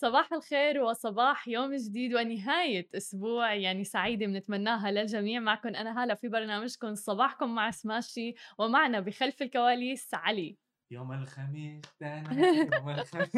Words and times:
صباح 0.00 0.32
الخير 0.32 0.82
وصباح 0.82 1.48
يوم 1.48 1.74
جديد 1.74 2.14
ونهاية 2.14 2.88
أسبوع 2.96 3.54
يعني 3.54 3.84
سعيدة 3.84 4.26
بنتمناها 4.26 4.90
للجميع. 4.90 5.40
معكم 5.40 5.68
أنا 5.68 6.04
هلا 6.04 6.14
في 6.14 6.28
برنامجكم 6.28 6.94
صباحكم 6.94 7.54
مع 7.54 7.70
سماشي 7.70 8.34
ومعنا 8.58 9.00
بخلف 9.00 9.42
الكواليس 9.42 10.14
علي. 10.14 10.58
يوم 10.90 11.12
الخميس 11.12 11.84
يوم 12.02 12.90
الخميس. 12.98 13.28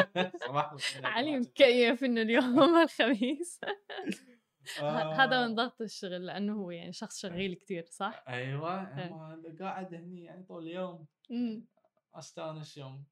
صباح 0.46 0.72
الخير 0.72 1.06
علي 1.06 1.40
مكيف 1.40 2.04
إنه 2.04 2.22
اليوم 2.22 2.76
الخميس. 2.76 3.60
هذا 5.20 5.44
آه. 5.44 5.46
من 5.46 5.54
ضغط 5.54 5.82
الشغل 5.82 6.26
لأنه 6.26 6.54
هو 6.54 6.70
يعني 6.70 6.92
شخص 6.92 7.20
شغيل 7.20 7.54
كتير 7.54 7.84
صح؟ 7.84 8.24
أيوه. 8.28 8.98
إيه. 8.98 9.58
قاعد 9.60 9.94
هني 9.94 10.24
يعني 10.24 10.42
طول 10.44 10.66
اليوم 10.66 11.06
أستأنس 12.14 12.76
يوم 12.76 13.04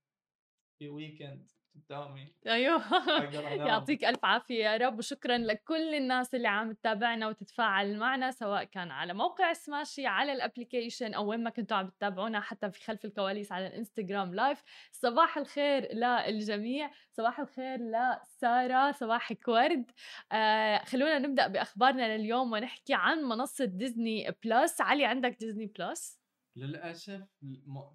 في 0.79 0.89
weekend 0.89 1.51
قدامي 1.75 2.35
أيوه. 2.47 2.83
يعطيك 3.69 4.05
ألف 4.05 4.25
عافية 4.25 4.65
يا 4.65 4.77
رب 4.77 4.99
وشكرا 4.99 5.39
لكل 5.39 5.95
الناس 5.95 6.35
اللي 6.35 6.49
عم 6.49 6.73
تتابعنا 6.73 7.29
وتتفاعل 7.29 7.99
معنا 7.99 8.31
سواء 8.31 8.65
كان 8.65 8.91
على 8.91 9.15
موقع 9.15 9.53
سماشي 9.53 10.07
على 10.07 10.33
ال 10.33 10.39
application 10.39 11.15
أو 11.15 11.31
وين 11.31 11.45
ما 11.45 11.51
كنتوا 11.51 11.77
عم 11.77 11.89
تتابعونا 11.89 12.41
حتى 12.41 12.71
في 12.71 12.85
خلف 12.85 13.05
الكواليس 13.05 13.53
على 13.53 13.67
الإنستغرام 13.67 14.35
live 14.35 14.63
صباح 14.93 15.39
الخير 15.39 15.95
للجميع. 15.95 16.91
صباح 17.13 17.41
الخير 17.41 17.79
لسارة. 17.81 18.93
صباحك 18.93 19.49
ورد 19.49 19.91
آه 20.33 20.85
خلونا 20.85 21.19
نبدأ 21.19 21.47
بأخبارنا 21.47 22.17
لليوم 22.17 22.53
ونحكي 22.53 22.95
عن 22.95 23.23
منصة 23.23 23.65
ديزني 23.65 24.31
بلس 24.45 24.81
علي 24.81 25.05
عندك 25.05 25.37
ديزني 25.41 25.67
بلس 25.67 26.21
للأسف 26.57 27.23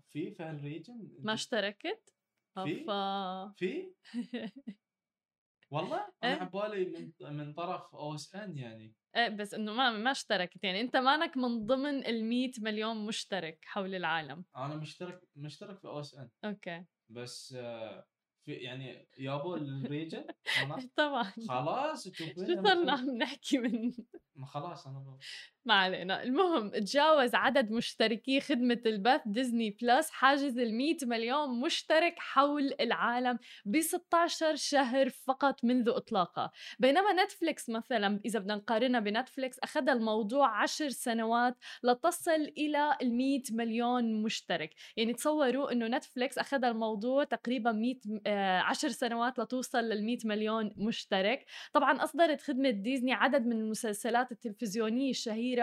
في 0.09 0.35
في 0.35 0.43
هال 0.43 0.58
region. 0.58 1.09
ما 1.19 1.33
اشتركت؟ 1.33 2.15
في؟ 2.63 2.83
افا 2.83 3.53
في؟ 3.57 3.93
والله؟ 5.71 5.97
إيه. 6.23 6.33
أنا 6.33 6.41
عبالي 6.41 6.85
من 6.85 7.35
من 7.37 7.53
طرف 7.53 7.95
OSN 7.95 8.57
يعني. 8.57 8.93
إيه 9.15 9.29
بس 9.29 9.53
إنه 9.53 9.73
ما 9.73 9.91
ما 9.91 10.11
اشتركت. 10.11 10.63
يعني 10.63 10.81
أنت 10.81 10.97
مانك 10.97 11.37
من 11.37 11.65
ضمن 11.65 12.05
ال 12.05 12.25
100 12.25 12.51
مليون 12.57 13.05
مشترك 13.05 13.59
حول 13.65 13.95
العالم. 13.95 14.45
أنا 14.55 14.75
مشترك 14.75 15.21
مشترك 15.35 15.79
في 15.79 15.87
OSN 15.87 16.29
okay. 16.45 16.85
بس 17.09 17.53
آه، 17.57 18.05
في 18.45 18.53
يعني 18.53 19.07
يابو 19.17 19.55
ال 19.55 19.65
region 19.65 20.25
طبعا. 20.97 21.23
خلاص 21.47 22.07
شو 22.07 22.25
صرنا 22.35 22.91
عم 22.91 23.17
نحكي 23.17 23.57
من؟ 23.57 23.91
ما 24.35 24.45
خلاص 24.45 24.87
أنا 24.87 25.17
ما 25.65 25.73
علينا. 25.73 26.23
المهم 26.23 26.69
تجاوز 26.69 27.35
عدد 27.35 27.71
مشتركي 27.71 28.41
خدمة 28.41 28.81
البث 28.85 29.21
ديزني 29.25 29.77
بلس 29.81 30.09
حاجز 30.09 30.57
ال 30.59 30.73
100 30.77 30.97
مليون 31.03 31.59
مشترك 31.61 32.15
حول 32.17 32.73
العالم 32.79 33.39
ب 33.65 33.79
16 33.81 34.55
شهر 34.55 35.09
فقط 35.09 35.63
منذ 35.63 35.89
إطلاقها 35.89 36.51
بينما 36.79 37.23
نتفليكس 37.23 37.69
مثلا 37.69 38.19
إذا 38.25 38.39
بدنا 38.39 38.55
نقارنها 38.55 38.99
بنتفليكس 38.99 39.59
أخذ 39.59 39.89
الموضوع 39.89 40.47
10 40.61 40.89
سنوات 40.89 41.57
لتصل 41.83 42.31
إلى 42.57 42.97
ال 43.01 43.17
100 43.17 43.43
مليون 43.51 44.23
مشترك. 44.23 44.73
يعني 44.97 45.13
تصوروا 45.13 45.71
إنه 45.71 45.87
نتفليكس 45.87 46.37
أخذ 46.37 46.65
الموضوع 46.65 47.23
تقريبا 47.23 47.71
100 47.71 47.95
آه 48.27 48.59
10 48.59 48.89
سنوات 48.89 49.39
لتوصل 49.39 49.79
لل 49.79 50.05
100 50.05 50.17
مليون 50.25 50.71
مشترك. 50.77 51.45
طبعا 51.73 52.03
أصدرت 52.03 52.41
خدمة 52.41 52.69
ديزني 52.69 53.13
عدد 53.13 53.45
من 53.45 53.55
المسلسلات 53.57 54.31
التلفزيونية 54.31 55.09
الشهيرة 55.09 55.54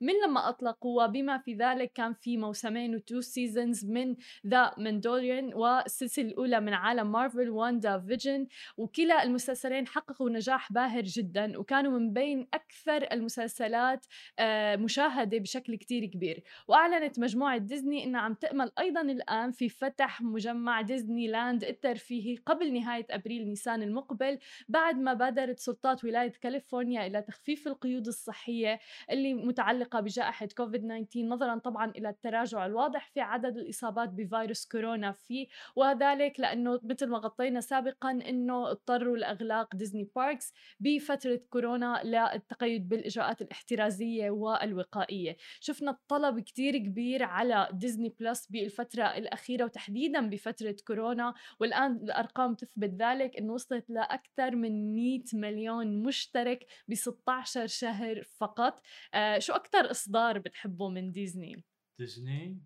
من 0.00 0.12
لما 0.24 0.48
أطلقوا 0.48 1.04
وبما 1.04 1.38
في 1.38 1.54
ذلك 1.54 1.92
كان 1.92 2.12
في 2.12 2.36
موسمين 2.36 2.94
و 2.94 3.00
two 3.00 3.20
seasons 3.20 3.84
من 3.84 4.16
The 4.46 4.74
Mandalorian 4.78 5.54
والسلسلة 5.54 6.24
الأولى 6.24 6.60
من 6.60 6.74
عالم 6.74 7.12
مارفل 7.12 7.50
WandaVision 7.50 8.46
وكلا 8.76 9.22
المسلسلين 9.22 9.86
حققوا 9.86 10.30
نجاح 10.30 10.72
باهر 10.72 11.02
جدا 11.02 11.58
وكانوا 11.58 11.98
من 11.98 12.12
بين 12.12 12.48
أكثر 12.54 13.12
المسلسلات 13.12 14.06
آه، 14.38 14.76
مشاهدة 14.76 15.38
بشكل 15.38 15.74
كتير 15.74 16.06
كبير. 16.06 16.42
وأعلنت 16.68 17.18
مجموعة 17.18 17.58
ديزني 17.58 18.04
أنها 18.04 18.20
عم 18.20 18.34
تأمل 18.34 18.72
أيضا 18.78 19.00
الآن 19.00 19.50
في 19.52 19.68
فتح 19.68 20.22
مجمع 20.22 20.80
ديزني 20.80 21.28
لاند 21.28 21.64
الترفيهي 21.64 22.36
قبل 22.36 22.72
نهاية 22.72 23.06
أبريل 23.10 23.48
نيسان 23.48 23.82
المقبل 23.82 24.38
بعد 24.68 24.96
ما 24.98 25.14
بادرت 25.14 25.58
سلطات 25.58 26.04
ولاية 26.04 26.32
كاليفورنيا 26.40 27.06
إلى 27.06 27.22
تخفيف 27.22 27.66
القيود 27.66 28.06
الصحية 28.06 28.80
اللي 29.10 29.34
متعلقة 29.46 30.00
بجائحة 30.00 30.48
كوفيد 30.56 30.80
19 30.80 31.28
نظرا 31.28 31.58
طبعا 31.58 31.90
إلى 31.90 32.08
التراجع 32.08 32.66
الواضح 32.66 33.10
في 33.14 33.20
عدد 33.20 33.56
الإصابات 33.56 34.08
بفيروس 34.08 34.66
كورونا 34.66 35.12
فيه 35.12 35.46
وذلك 35.76 36.40
لأنه 36.40 36.80
مثل 36.82 37.06
ما 37.06 37.18
غطينا 37.18 37.60
سابقا 37.60 38.10
أنه 38.10 38.70
اضطروا 38.70 39.16
لإغلاق 39.16 39.76
ديزني 39.76 40.10
parks 40.16 40.52
بفترة 40.80 41.40
كورونا 41.50 42.00
للتقيد 42.04 42.88
بالإجراءات 42.88 43.42
الاحترازية 43.42 44.30
والوقائية. 44.30 45.36
شفنا 45.60 45.90
الطلب 45.90 46.40
كتير 46.40 46.78
كبير 46.78 47.22
على 47.22 47.68
ديزني 47.72 48.14
بلس 48.20 48.46
بالفترة 48.46 49.02
الأخيرة 49.04 49.64
وتحديدا 49.64 50.30
بفترة 50.30 50.76
كورونا 50.86 51.34
والآن 51.60 51.96
الأرقام 51.96 52.54
تثبت 52.54 52.90
ذلك 53.02 53.36
أنه 53.36 53.52
وصلت 53.52 53.90
لأكثر 53.90 54.56
من 54.56 54.94
100 54.94 55.22
مليون 55.34 56.02
مشترك 56.02 56.66
ب 56.88 56.94
16 56.94 57.66
شهر 57.66 58.22
فقط. 58.22 58.80
آه 59.14 59.29
شو 59.38 59.52
أكثر 59.52 59.90
إصدار 59.90 60.38
بتحبه 60.38 60.88
من 60.88 61.12
ديزني؟ 61.12 61.64
ديزني؟ 61.98 62.62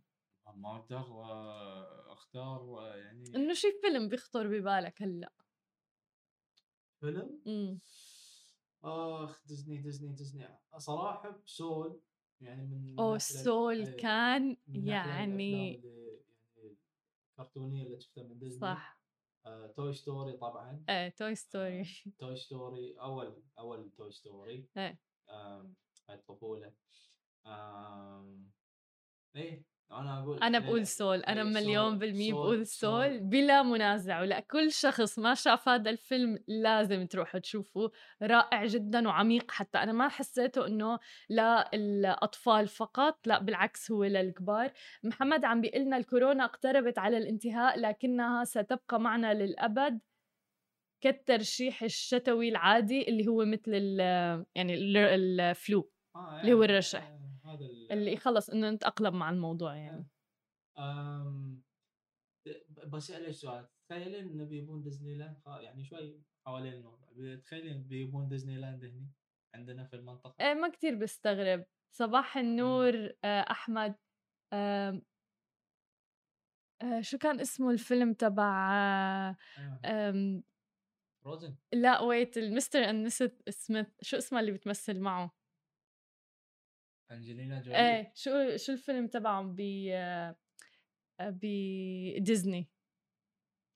ما 0.54 0.76
أقدر 0.76 0.96
آه، 1.24 2.12
أختار 2.12 2.78
آه، 2.78 2.96
يعني 2.96 3.36
إنه 3.36 3.54
شي 3.54 3.66
فيلم 3.82 4.08
بيخطر 4.08 4.46
ببالك 4.48 5.02
هلأ. 5.02 5.32
فيلم؟ 7.00 7.42
امم 7.46 7.78
آخ 8.84 9.42
ديزني 9.46 9.78
ديزني 9.78 10.12
ديزني. 10.12 10.48
صراحة 10.78 11.42
Soul 11.46 12.00
يعني 12.40 12.66
من 12.66 12.98
أو 12.98 13.14
ناحية- 13.18 13.22
Soul 13.22 13.86
إيه، 13.86 13.96
كان 13.96 14.56
يعني 14.68 14.88
يعني 14.90 15.82
الكرتونية 17.38 17.86
اللي 17.86 18.00
شفتها 18.00 18.24
من 18.24 18.38
ديزني. 18.38 18.60
صح. 18.60 19.00
آه، 19.46 19.66
Toy 19.66 19.92
Story 19.92 20.32
طبعا. 20.36 20.84
إيه 20.88 21.08
Toy 21.08 21.34
Story. 21.34 21.84
Toy 22.18 22.36
Story 22.36 23.00
أول 23.00 23.42
أول 23.58 23.90
Toy 23.96 24.10
Story. 24.12 24.68
إيه. 24.76 24.98
هاي 26.10 26.16
الطفولة. 26.16 26.72
إيه 29.36 29.64
أنا 29.92 30.18
أقول 30.22 30.38
أنا 30.42 30.58
إيه، 30.58 30.64
بقول 30.64 30.86
Soul 30.86 31.20
أنا 31.20 31.42
إيه، 31.42 31.48
مليون 31.48 31.90
Soul- 31.90 31.98
بالمية 31.98 32.30
Soul- 32.32 32.42
بقول 32.42 32.66
Soul. 32.66 32.90
Soul 33.10 33.20
بلا 33.20 33.62
منازع 33.62 34.20
ولكل 34.20 34.72
شخص 34.72 35.18
ما 35.18 35.34
شاف 35.34 35.68
هذا 35.68 35.90
الفيلم 35.90 36.38
لازم 36.48 37.06
تروحوا 37.06 37.40
تشوفوه. 37.40 37.92
رائع 38.22 38.66
جدا 38.66 39.08
وعميق 39.08 39.50
حتى 39.50 39.78
أنا 39.78 39.92
ما 39.92 40.08
حسيته 40.08 40.66
إنه 40.66 40.98
للأطفال 41.30 42.68
فقط 42.68 43.26
لا 43.26 43.38
بالعكس 43.38 43.90
هو 43.90 44.04
للكبار. 44.04 44.72
محمد 45.04 45.44
عم 45.44 45.60
بيقلنا 45.60 45.96
الكورونا 45.96 46.44
اقتربت 46.44 46.98
على 46.98 47.18
الانتهاء 47.18 47.78
لكنها 47.80 48.44
ستبقى 48.44 49.00
معنا 49.00 49.34
للأبد. 49.34 50.00
كالرشح 51.00 51.82
الشتوي 51.82 52.48
العادي 52.48 53.08
اللي 53.08 53.26
هو 53.28 53.44
مثل 53.44 53.70
ال 53.74 53.98
يعني 54.54 54.74
ال- 54.74 54.96
ال 55.40 55.50
flu. 55.50 55.90
آه، 56.16 56.40
اللي 56.40 56.52
هو 56.52 56.62
يعني، 56.62 56.72
الرشح. 56.72 57.14
آه، 57.44 57.48
هذا 57.54 57.66
ال- 57.66 57.92
اللي 57.92 58.16
خلص 58.16 58.50
إنه 58.50 58.70
نتأقلم 58.70 59.18
مع 59.18 59.30
الموضوع 59.30 59.76
يعني. 59.76 60.06
أم 60.78 61.62
بسألك 62.86 63.30
سؤال. 63.30 63.66
تخيلين 63.88 64.28
إنه 64.30 64.44
بيبون 64.44 64.82
ديزني 64.82 65.14
لاند 65.14 65.36
يعني 65.46 65.84
شوي 65.84 66.22
حوالين 66.46 66.72
الموضوع 66.72 67.36
تخيلين 67.44 67.82
بيبون 67.82 68.28
ديزني 68.28 68.56
لاند 68.56 68.84
هني 68.84 69.08
عندنا 69.54 69.84
في 69.84 69.96
المنطقة. 69.96 70.34
إيه 70.40 70.54
ما 70.54 70.68
كتير 70.68 70.94
بستغرب. 70.94 71.64
صباح 71.96 72.36
النور 72.36 73.12
آه، 73.24 73.40
أحمد 73.50 73.94
آم، 74.52 75.02
آه، 76.82 77.00
شو 77.00 77.18
كان 77.18 77.40
اسمه 77.40 77.70
الفيلم 77.70 78.12
تبع 78.12 78.72
آه،. 78.72 79.36
آم، 79.84 80.42
فروزن 81.24 81.56
لا 81.74 82.00
ويت 82.00 82.38
المستر 82.38 82.78
اند 82.78 83.08
سميث 83.08 83.86
شو 84.02 84.16
اسمها 84.16 84.40
اللي 84.40 84.52
بتمثل 84.52 85.00
معه؟ 85.00 85.43
أنجلينا 87.10 87.60
جولي 87.62 87.76
إيه 87.78 88.12
شو 88.14 88.56
شو 88.56 88.72
الفيلم 88.72 89.06
تبعهم 89.06 89.54
ب 89.54 89.60
آه، 89.90 90.36
بديزني 91.20 92.68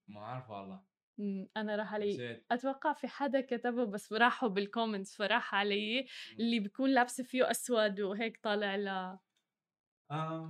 ما 0.09 0.21
أعرف 0.21 0.51
والله. 0.51 0.81
مم، 1.19 1.49
أنا 1.57 1.77
راح 1.77 1.95
علي 1.95 2.13
نسيت. 2.15 2.47
أتوقع 2.51 2.93
في 2.93 3.09
حدا 3.09 3.41
كتبه 3.41 3.85
بس 3.85 4.13
راحوا 4.13 4.49
بالكومنتس 4.49 5.17
فراح 5.17 5.55
علي 5.55 6.07
اللي 6.39 6.61
بيكون 6.61 6.91
لابسه 6.91 7.25
فيه 7.25 7.51
أسود 7.51 8.01
وهيك 8.01 8.39
طالع 8.43 8.77
ل 8.77 9.19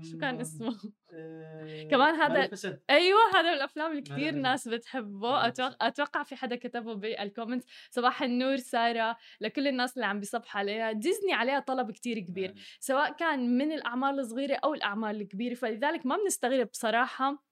شو 0.02 0.18
كان 0.18 0.34
أم، 0.34 0.40
اسمه 0.40 0.76
آه، 1.14 1.82
كمان 1.90 2.14
هذا-. 2.14 2.48
أيوه 2.90 3.18
هذا 3.34 3.42
من 3.42 3.48
الأفلام 3.56 3.90
اللي 3.90 4.02
كثير. 4.02 4.34
ناس 4.34 4.68
بتحبه. 4.68 5.46
أتوقع 5.80 6.22
في 6.22 6.36
حدا 6.36 6.56
كتبه 6.56 6.94
بالكومنتس 6.94 7.66
صباح 7.90 8.22
النور 8.22 8.56
سارة. 8.56 9.16
لكل 9.40 9.68
الناس 9.68 9.94
اللي 9.94 10.06
عم 10.06 10.20
بيصبحوا 10.20 10.58
عليها. 10.60 10.92
ديزني 10.92 11.32
عليها 11.32 11.60
طلب 11.60 11.90
كتير 11.90 12.18
كبير. 12.18 12.44
يعني 12.44 12.60
سواء 12.80 13.12
كان 13.12 13.58
من 13.58 13.72
الأعمال 13.72 14.20
الصغيرة 14.20 14.54
أو 14.64 14.74
الأعمال 14.74 15.20
الكبيرة. 15.20 15.54
فلذلك 15.54 16.06
ما 16.06 16.16
بنستغرب 16.16 16.66
بصراحة 16.72 17.47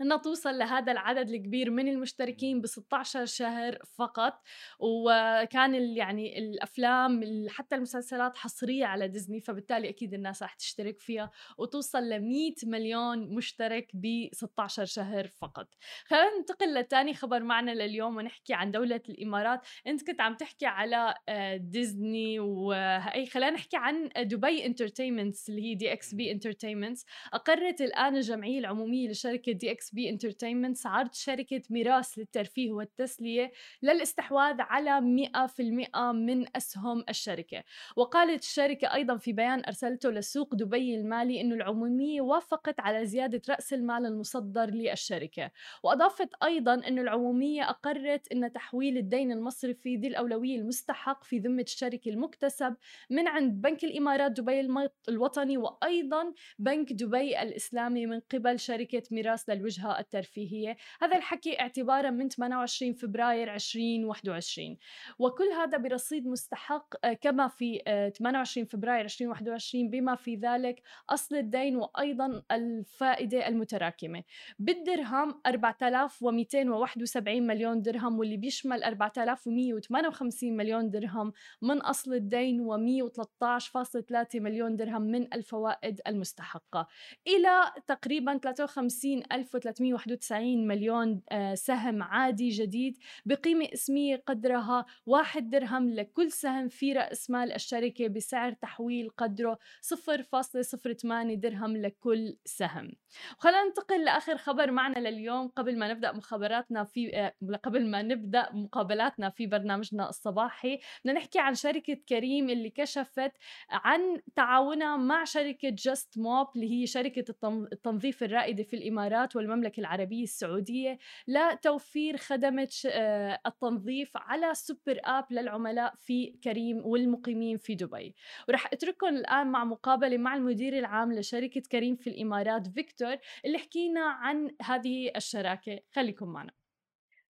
إنها 0.00 0.16
توصل 0.16 0.58
لهذا 0.58 0.92
العدد 0.92 1.30
الكبير 1.30 1.70
من 1.70 1.88
المشتركين 1.88 2.60
ب 2.60 2.66
16 2.66 3.24
شهر 3.24 3.78
فقط. 3.98 4.42
وكان 4.78 5.74
يعني 5.74 6.38
الأفلام 6.38 7.20
حتى 7.48 7.76
المسلسلات 7.76 8.36
حصرية 8.36 8.86
على 8.86 9.08
ديزني 9.08 9.40
فبالتالي 9.40 9.88
أكيد 9.88 10.14
الناس 10.14 10.42
رح 10.42 10.54
تشترك 10.54 11.00
فيها. 11.00 11.30
وتوصل 11.58 12.02
ل 12.08 12.20
100 12.20 12.54
مليون 12.64 13.34
مشترك 13.34 13.90
ب 13.94 14.28
16 14.32 14.84
شهر 14.84 15.26
فقط. 15.26 15.68
خلينا 16.06 16.38
ننتقل 16.38 16.74
لثاني 16.74 17.14
خبر 17.14 17.42
معنا 17.42 17.70
لليوم 17.70 18.16
ونحكي 18.16 18.54
عن 18.54 18.70
دولة 18.70 19.00
الإمارات. 19.08 19.60
أنت 19.86 20.06
كنت 20.06 20.20
عم 20.20 20.34
تحكي 20.34 20.66
على 20.66 21.14
آه، 21.28 21.56
ديزني 21.56 22.40
وهي 22.40 23.26
خلينا 23.26 23.50
نحكي 23.50 23.76
عن 23.76 24.08
دبي 24.16 24.66
انترتينمنتس 24.66 25.48
اللي 25.48 25.62
هي 25.62 25.74
دي 25.74 25.92
إكس 25.92 26.14
بي 26.14 26.30
انترتينمنتس 26.30 27.06
أقرت 27.32 27.80
الآن 27.80 28.16
الجمعية 28.16 28.58
العمومية 28.58 29.08
لشركة 29.08 29.52
دي 29.52 29.70
إكس 29.70 29.89
بي 29.92 30.10
انترتينمنت 30.10 30.86
عرض 30.86 31.12
شركة 31.12 31.62
ميراث 31.70 32.18
للترفيه 32.18 32.72
والتسلية 32.72 33.52
للاستحواذ 33.82 34.60
على 34.60 35.00
100% 35.00 36.12
من 36.12 36.56
أسهم 36.56 37.04
الشركة. 37.08 37.64
وقالت 37.96 38.42
الشركة 38.42 38.94
أيضا 38.94 39.16
في 39.16 39.32
بيان 39.32 39.62
أرسلته 39.64 40.10
لسوق 40.10 40.54
دبي 40.54 40.94
المالي 40.94 41.40
أنه 41.40 41.54
العمومية 41.54 42.20
وافقت 42.20 42.80
على 42.80 43.06
زيادة 43.06 43.42
رأس 43.50 43.72
المال 43.72 44.06
المصدر 44.06 44.70
للشركة. 44.70 45.50
وأضافت 45.82 46.28
أيضا 46.42 46.74
أنه 46.74 47.02
العمومية 47.02 47.70
أقرت 47.70 48.32
أن 48.32 48.52
تحويل 48.52 48.96
الدين 48.98 49.32
المصرفي 49.32 49.96
ذي 49.96 50.08
الأولوية 50.08 50.58
المستحق 50.58 51.24
في 51.24 51.38
ذمة 51.38 51.62
الشركة 51.62 52.08
المكتسب 52.08 52.76
من 53.10 53.28
عند 53.28 53.62
بنك 53.62 53.84
الإمارات 53.84 54.32
دبي 54.32 54.60
الوطني 55.08 55.56
وأيضا 55.58 56.32
بنك 56.58 56.92
دبي 56.92 57.42
الإسلامي 57.42 58.06
من 58.06 58.20
قبل 58.20 58.60
شركة 58.60 59.02
ميراث 59.10 59.50
للوجهة 59.50 59.79
الوجهة 59.80 60.00
الترفيهية. 60.00 60.76
هذا 61.02 61.16
الحكي 61.16 61.60
اعتبارا 61.60 62.10
من 62.10 62.28
28 62.28 62.92
فبراير 62.92 63.54
2021 63.54 64.76
وكل 65.18 65.44
هذا 65.44 65.78
برصيد 65.78 66.26
مستحق 66.26 66.94
آه، 67.04 67.12
كما 67.12 67.48
في 67.48 67.82
28 68.18 68.64
آه، 68.64 68.68
فبراير 68.68 69.04
2021 69.04 69.90
بما 69.90 70.14
في 70.14 70.34
ذلك 70.34 70.82
أصل 71.10 71.36
الدين 71.36 71.76
وأيضا 71.76 72.42
الفائدة 72.50 73.48
المتراكمة. 73.48 74.22
بالدرهم 74.58 75.40
4271 75.46 77.46
مليون 77.46 77.82
درهم 77.82 78.18
واللي 78.18 78.36
بيشمل 78.36 78.84
4158 78.84 80.56
مليون 80.56 80.90
درهم 80.90 81.32
من 81.62 81.80
أصل 81.80 82.14
الدين 82.14 82.66
و113.3 82.66 84.34
مليون 84.34 84.76
درهم 84.76 85.02
من 85.02 85.34
الفوائد 85.34 86.00
المستحقة. 86.06 86.86
إلى 87.26 87.72
تقريبا 87.86 88.38
53 88.38 89.22
391 89.72 90.66
مليون 90.66 91.22
آه، 91.30 91.54
سهم 91.54 92.02
عادي 92.02 92.48
جديد 92.48 92.98
بقيمة 93.26 93.68
اسمية 93.74 94.22
قدرها 94.26 94.86
واحد 95.06 95.50
درهم 95.50 95.90
لكل 95.90 96.32
سهم 96.32 96.68
في 96.68 96.92
رأس 96.92 97.30
مال 97.30 97.52
الشركة 97.52 98.08
بسعر 98.08 98.52
تحويل 98.52 99.10
قدره 99.10 99.58
0.08 99.80 101.34
درهم 101.34 101.76
لكل 101.76 102.36
سهم. 102.44 102.92
وخلينا 103.38 103.64
ننتقل 103.64 104.04
لآخر 104.04 104.36
خبر 104.36 104.70
معنا 104.70 104.98
لليوم. 104.98 105.48
قبل 105.48 105.78
ما 105.78 105.92
نبدأ 105.92 106.12
مخابراتنا 106.12 106.84
في 106.84 107.16
آه، 107.16 107.34
قبل 107.62 107.90
ما 107.90 108.02
نبدأ 108.02 108.48
مقابلاتنا 108.52 109.30
في 109.30 109.46
برنامجنا 109.46 110.08
الصباحي 110.08 110.80
بدنا 111.04 111.12
نحكي 111.12 111.38
عن 111.38 111.54
شركة 111.54 111.94
كريم 112.08 112.50
اللي 112.50 112.70
كشفت 112.70 113.32
عن 113.70 114.20
تعاونها 114.36 114.96
مع 114.96 115.24
شركة 115.24 115.70
جاست 115.70 116.18
موب 116.18 116.46
اللي 116.56 116.70
هي 116.70 116.86
شركة 116.86 117.24
التنظيف 117.72 118.22
الرائدة 118.22 118.62
في 118.62 118.76
الإمارات 118.76 119.36
والمملكة 119.36 119.49
المملكة 119.50 119.80
العربية 119.80 120.22
السعودية 120.22 120.98
لتوفير 121.28 122.16
خدمة 122.16 122.68
آه، 122.86 123.40
التنظيف 123.46 124.10
على 124.14 124.54
super 124.54 125.00
app 125.04 125.24
للعملاء 125.30 125.94
في 125.96 126.38
كريم 126.44 126.86
والمقيمين 126.86 127.58
في 127.58 127.74
دبي. 127.74 128.14
ورح 128.48 128.72
أترككم 128.72 129.06
الآن 129.06 129.46
مع 129.46 129.64
مقابلة 129.64 130.18
مع 130.18 130.34
المدير 130.34 130.78
العام 130.78 131.12
لشركة 131.12 131.62
كريم 131.72 131.96
في 131.96 132.10
الإمارات 132.10 132.68
فيكتور 132.68 133.16
اللي 133.44 133.58
حكينا 133.58 134.00
عن 134.00 134.50
هذه 134.62 135.10
الشراكة. 135.16 135.80
خليكم 135.92 136.28
معنا. 136.28 136.52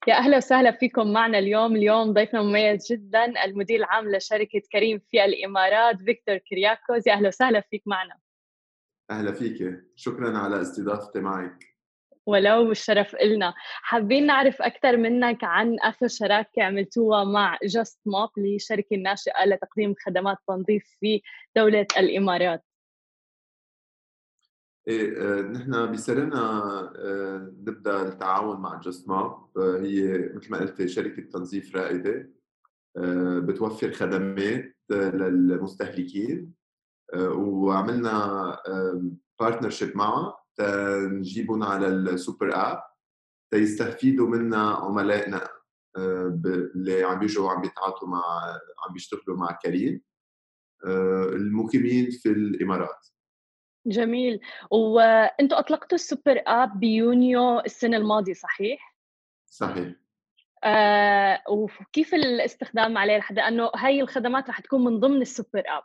يا 0.08 0.14
أهلا 0.14 0.36
وسهلا 0.36 0.72
فيكم 0.72 1.12
معنا 1.12 1.38
اليوم، 1.38 1.76
اليوم 1.76 2.12
ضيفنا 2.12 2.42
مميز 2.42 2.92
جدا 2.92 3.44
المدير 3.44 3.78
العام 3.78 4.10
لشركة 4.10 4.62
كريم 4.72 4.98
في 4.98 5.24
الإمارات 5.24 6.02
فيكتور 6.02 6.38
كرياكوز، 6.38 7.08
يا 7.08 7.12
أهلا 7.12 7.28
وسهلا 7.28 7.60
فيك 7.60 7.82
معنا. 7.86 8.18
أهلا 9.10 9.32
فيك، 9.32 9.84
شكرا 9.96 10.38
على 10.38 10.60
استضافتي 10.60 11.20
معك. 11.20 11.69
ولو 12.26 12.70
الشرف 12.70 13.14
إلنا. 13.14 13.54
حابين 13.56 14.26
نعرف 14.26 14.62
أكثر 14.62 14.96
منك 14.96 15.44
عن 15.44 15.76
آخر 15.78 16.08
شراكة 16.08 16.62
عملتوها 16.62 17.24
مع 17.24 17.58
جاست 17.64 18.00
هي 18.06 18.54
الشركة 18.56 18.94
الناشئة 18.94 19.44
لتقديم 19.46 19.94
خدمات 20.06 20.38
تنظيف 20.48 20.96
في 21.00 21.22
دولة 21.56 21.86
الإمارات. 21.96 22.64
إيه 24.88 25.22
آه، 25.22 25.42
نحن 25.42 25.86
بيصيرنا 25.86 26.38
آه، 26.96 27.52
نبدأ 27.58 28.02
التعاون 28.02 28.60
مع 28.60 28.80
جاست 28.80 29.08
آه، 29.56 29.78
هي 29.80 30.30
مثل 30.34 30.50
ما 30.50 30.58
قلت 30.58 30.86
شركة 30.86 31.22
تنظيف 31.22 31.76
رائدة. 31.76 32.30
بتوفر 33.38 33.92
خدمات 33.92 34.76
للمستهلكين. 34.90 36.54
وعملنا 37.34 38.56
partnership 39.40 39.96
معها. 39.96 40.39
نجيبهم 41.10 41.62
على 41.62 41.86
ال 41.86 41.97
super 41.97 42.54
app 42.54 42.82
تيستفيدوا 43.50 44.28
منا 44.28 44.70
عملائنا 44.70 45.48
آه، 45.96 46.40
اللي 46.74 47.02
عم 47.02 47.18
بيجوا 47.18 47.50
عم 47.50 47.60
بيتعاطوا 47.60 48.08
مع 48.08 48.22
عم 48.86 48.92
بيشتغلوا 48.92 49.36
مع 49.36 49.58
كريم 49.62 50.02
آه، 50.86 51.24
المقيمين 51.24 52.10
في 52.10 52.28
الإمارات. 52.28 53.06
جميل. 53.86 54.40
وأنتم 54.70 55.56
أطلقتوا 55.56 55.94
ال 55.94 56.02
super 56.02 56.42
app 56.46 56.80
بيونيو 56.80 57.60
السنة 57.60 57.96
الماضية 57.96 58.32
صحيح؟ 58.32 58.96
صحيح. 59.46 59.94
آه 60.64 61.42
وكيف 61.48 62.14
الاستخدام 62.14 62.98
عليه 62.98 63.18
لحد 63.18 63.38
انه 63.38 63.70
هاي 63.76 64.00
الخدمات 64.00 64.48
رح 64.48 64.60
تكون 64.60 64.84
من 64.84 65.00
ضمن 65.00 65.22
ال 65.22 65.29
super 65.29 65.62
app 65.66 65.82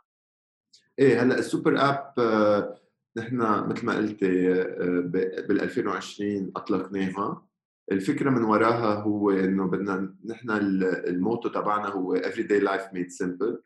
إيه 0.98 1.22
هلأ 1.22 1.38
ال 1.38 1.46
super 1.46 1.88
app 1.88 2.14
آه 2.18 2.85
نحن 3.16 3.68
مثل 3.68 3.86
ما 3.86 3.96
قلتي 3.96 4.52
آه، 4.52 5.00
بال 5.48 5.60
2020 5.60 6.52
أطلقناها. 6.56 7.46
الفكرة 7.92 8.30
من 8.30 8.42
وراها 8.42 8.94
هو 8.94 9.30
إنه 9.30 9.66
بدنا 9.66 10.14
نحن 10.24 10.50
ال 10.50 10.66
motto 10.66 11.48
تبعنا 11.48 11.88
هو 11.88 12.16
everyday 12.16 12.62
life 12.62 12.92
made 12.94 13.24
simple. 13.24 13.56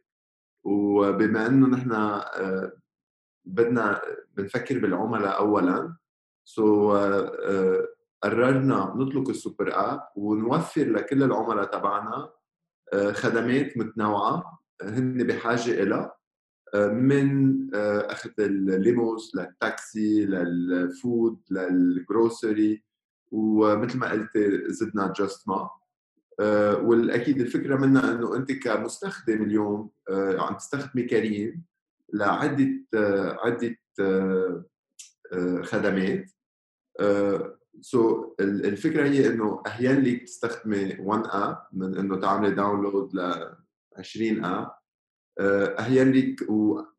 وبما 0.64 1.46
إنه 1.46 1.66
نحن 1.68 1.92
آه، 1.92 2.72
بدنا 3.44 4.02
بنفكر 4.36 4.78
بالعملاء 4.78 5.38
اولا 5.38 5.96
so, 6.44 6.96
آه، 6.96 7.88
قررنا 8.22 8.94
نطلق 8.96 9.28
ال 9.28 9.39
super 9.39 9.92
app 9.92 10.00
ونوفر 10.16 10.84
لكل 10.84 11.22
العملاء 11.22 11.64
تبعنا 11.64 12.32
خدمات 13.12 13.76
متنوعة 13.76 14.60
هن 14.82 15.26
بحاجة 15.26 15.84
لها 15.84 16.19
من 16.74 17.56
آه، 17.74 18.12
أخذ 18.12 18.30
ال 18.38 18.55
limos 18.55 19.36
للتاكسي 19.36 20.26
لل 20.26 20.64
food 20.64 21.40
لل 21.50 21.80
grocery 21.80 22.82
ومثل 23.30 23.98
ما 23.98 24.10
قلت 24.10 24.38
زدنا 24.66 25.12
جاست 25.16 25.48
موب. 25.48 25.70
والأكيد 26.80 27.40
الفكرة 27.40 27.76
منها 27.76 28.12
إنه 28.12 28.36
أنت 28.36 28.52
كمستخدم 28.52 29.42
اليوم 29.42 29.90
آه، 30.10 30.40
عم 30.40 30.56
تستخدمي 30.56 31.02
كريم 31.02 31.64
لعدة 32.12 32.70
آه، 32.94 33.38
عدة 33.44 33.76
خدمات. 35.62 36.30
so 37.80 38.34
الفكرة 38.40 39.08
هي 39.08 39.26
إنه 39.26 39.62
أحيانا 39.66 40.00
لك 40.00 40.22
تستخدمي 40.22 40.96
1 41.00 41.22
app 41.26 41.66
من 41.72 41.96
إنه 41.96 42.20
تعملي 42.20 42.50
download 42.50 43.14
ل 43.14 43.50
20 43.96 44.44
app 44.44 44.79
أهون 45.40 46.12
لك 46.12 46.46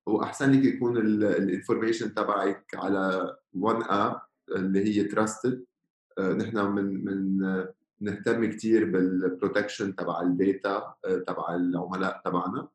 وأحسن 0.05 0.51
لك 0.51 0.65
يكون 0.65 0.97
ال 0.97 1.07
information 1.07 2.13
تبعك 2.13 2.65
على 2.75 3.35
one 3.53 3.83
app 3.83 4.21
اللي 4.55 4.79
هي 4.85 5.03
trusted 5.03 5.65
آه، 6.17 6.33
نحن 6.33 6.57
من 6.57 7.05
من 7.05 7.41
نهتم 8.01 8.45
كثير 8.45 8.85
بال 8.85 9.04
protection 9.04 9.95
تبع 9.95 10.21
ال 10.21 10.36
data 10.36 10.95
آه، 11.05 11.17
تبع 11.27 11.55
العملاء 11.55 12.21
تبعنا. 12.25 12.67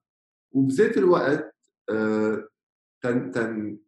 وبذات 0.52 0.98
الوقت 0.98 1.54
آه، 1.90 2.48
تن 3.02 3.30
تن 3.30 3.78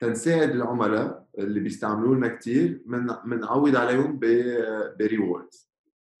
تنساعد 0.00 0.50
العملاء 0.50 1.26
اللي 1.38 1.60
بيستعملوا 1.60 2.14
لنا 2.14 2.28
كثير 2.28 2.82
من 2.86 3.06
بنعوض 3.06 3.76
عليهم 3.76 4.18
ب 4.98 5.70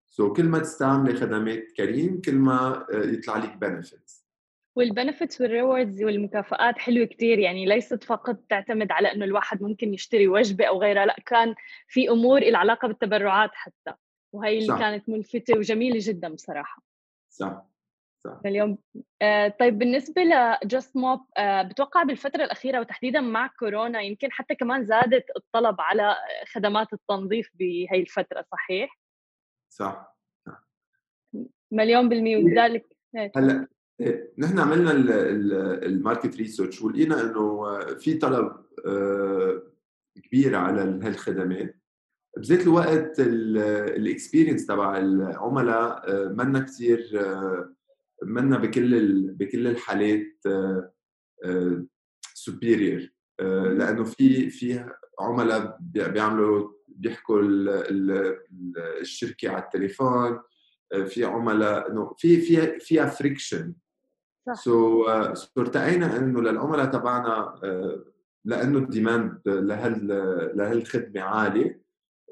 rewards 0.06 0.28
so 0.28 0.36
كل 0.36 0.48
ما 0.48 0.58
تستعملي 0.58 1.14
خدمات 1.14 1.72
كريم 1.76 2.20
كل 2.20 2.34
ما 2.34 2.86
يطلع 2.90 3.36
لك 3.36 3.56
benefits 3.56 4.23
وال 4.76 4.89
benefits 4.89 5.40
وال 5.40 5.54
rewards 5.54 6.02
والمكافآت 6.02 6.78
حلوة 6.78 7.06
كتير. 7.06 7.38
يعني 7.38 7.66
ليست 7.66 8.04
فقط 8.04 8.36
تعتمد 8.48 8.92
على 8.92 9.12
إنه 9.12 9.24
الواحد 9.24 9.62
ممكن 9.62 9.94
يشتري 9.94 10.28
وجبة 10.28 10.64
أو 10.64 10.80
غيرها 10.80 11.06
لا 11.06 11.16
كان 11.26 11.54
في 11.88 12.10
أمور 12.10 12.40
لها 12.40 12.58
علاقة 12.58 12.88
بالتبرعات 12.88 13.50
حتى. 13.54 13.94
وهي 14.32 14.58
اللي 14.58 14.68
صح. 14.68 14.78
كانت 14.78 15.08
ملفتة 15.08 15.58
وجميلة 15.58 15.98
جدا 16.00 16.28
بصراحة. 16.28 16.82
صح 17.30 17.66
صح. 18.24 18.40
اليوم 18.46 18.78
آه 19.22 19.48
طيب 19.48 19.78
بالنسبة 19.78 20.22
لجاست 20.22 20.96
موب 20.96 21.20
آه 21.36 21.62
بتوقع 21.62 22.02
بالفترة 22.02 22.44
الأخيرة 22.44 22.80
وتحديدا 22.80 23.20
مع 23.20 23.46
كورونا 23.46 24.00
يمكن 24.00 24.32
حتى 24.32 24.54
كمان 24.54 24.84
زادت 24.84 25.24
الطلب 25.36 25.80
على 25.80 26.16
خدمات 26.52 26.92
التنظيف 26.92 27.50
بهي 27.54 28.00
الفترة 28.00 28.44
صحيح؟ 28.52 28.98
صح 29.68 30.16
مليون 31.70 32.08
بالمية 32.08 32.36
وذلك 32.36 32.86
هلا 33.14 33.52
إيه، 33.52 33.68
نحن 34.38 34.58
عملنا 34.58 34.92
ال 35.86 35.93
market 35.93 36.36
research 36.36 36.82
ولقينا 36.82 37.20
إنه 37.20 37.78
في 37.94 38.14
طلب 38.14 38.52
آه، 38.86 39.62
كبير 40.22 40.56
على 40.56 40.80
هالخدمات. 40.80 41.80
بذات 42.36 42.60
الوقت 42.62 43.20
ال 43.20 43.33
experience 43.33 44.66
تبع 44.66 44.98
العملاء 44.98 46.10
آه، 46.10 46.28
منا 46.28 46.60
كثير 46.60 47.10
آه، 47.14 47.74
منا 48.22 48.58
بكل 48.58 49.20
بكل 49.32 49.66
الحالات 49.66 50.42
superior 52.34 53.08
لأنه 53.40 54.04
في 54.04 54.50
في 54.50 54.90
عملاء 55.20 55.78
بيعملوا 55.80 56.70
بيحكوا 56.88 57.40
الشركة 59.00 59.48
على 59.48 59.62
التليفون. 59.62 60.40
في 61.06 61.24
عملاء 61.24 62.14
في 62.18 62.40
في 62.40 62.80
فيها 62.80 63.06
friction 63.06 65.04
so, 65.04 65.08
uh, 65.08 65.58
ارتقينا 65.58 66.16
إنه 66.16 66.40
للعملاء 66.40 66.86
تبعنا 66.86 67.54
uh, 67.56 67.98
لأنه 68.44 68.78
ال 68.78 68.87
demand 68.87 69.40
لهال 69.46 70.08
لهالخدمة 70.56 71.20
عالي 71.20 71.80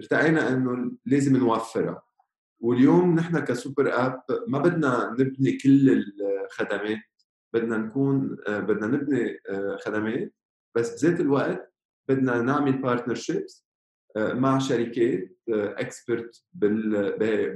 ارتقينا 0.00 0.48
إنه 0.48 0.92
لازم 1.06 1.36
نوفرها. 1.36 2.02
واليوم 2.60 3.14
نحن 3.14 3.38
ك 3.38 3.50
super 3.50 4.06
app 4.06 4.22
ما 4.48 4.58
بدنا 4.58 5.16
نبني 5.18 5.52
كل 5.52 6.04
الخدمات 6.44 6.98
بدنا 7.54 7.76
نكون 7.76 8.36
uh, 8.48 8.50
بدنا 8.50 8.86
نبني 8.86 9.38
خدمات 9.84 10.34
بس 10.76 11.04
بذات 11.04 11.20
الوقت 11.20 11.72
بدنا 12.08 12.42
نعمل 12.42 12.72
partnerships 12.72 13.66
مع 14.16 14.58
شركات 14.58 15.36
expert 15.48 16.44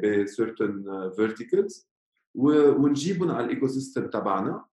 ب 0.03 0.13
certain 0.13 0.85
verticals 1.17 1.89
ونجيبهم 2.37 3.31
على 3.31 3.45
ال 3.45 3.67
ecosystem 3.67 4.07
تبعنا 4.07 4.65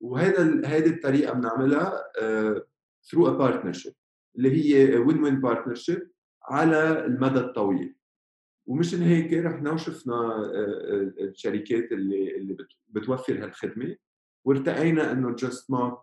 وهذا 0.00 0.66
هذه 0.66 0.86
الطريقة 0.86 1.32
بنعملها 1.32 2.02
through 3.10 3.28
a 3.28 3.30
partnership 3.30 3.94
اللي 4.36 4.50
هي 4.50 4.96
win-win 4.96 5.40
partnership 5.40 6.10
على 6.42 7.06
المدى 7.06 7.38
الطويل. 7.38 7.94
ومشان 8.66 9.02
هيك 9.02 9.32
رحنا 9.32 9.70
وشفنا 9.72 10.14
آه، 10.14 10.52
آه، 10.54 11.12
الشركات 11.20 11.92
اللي 11.92 12.36
اللي 12.36 12.56
بتوفر 12.88 13.44
هالخدمة. 13.44 13.96
وارتقينا 14.44 15.12
إنه 15.12 15.34
Justmop 15.34 15.98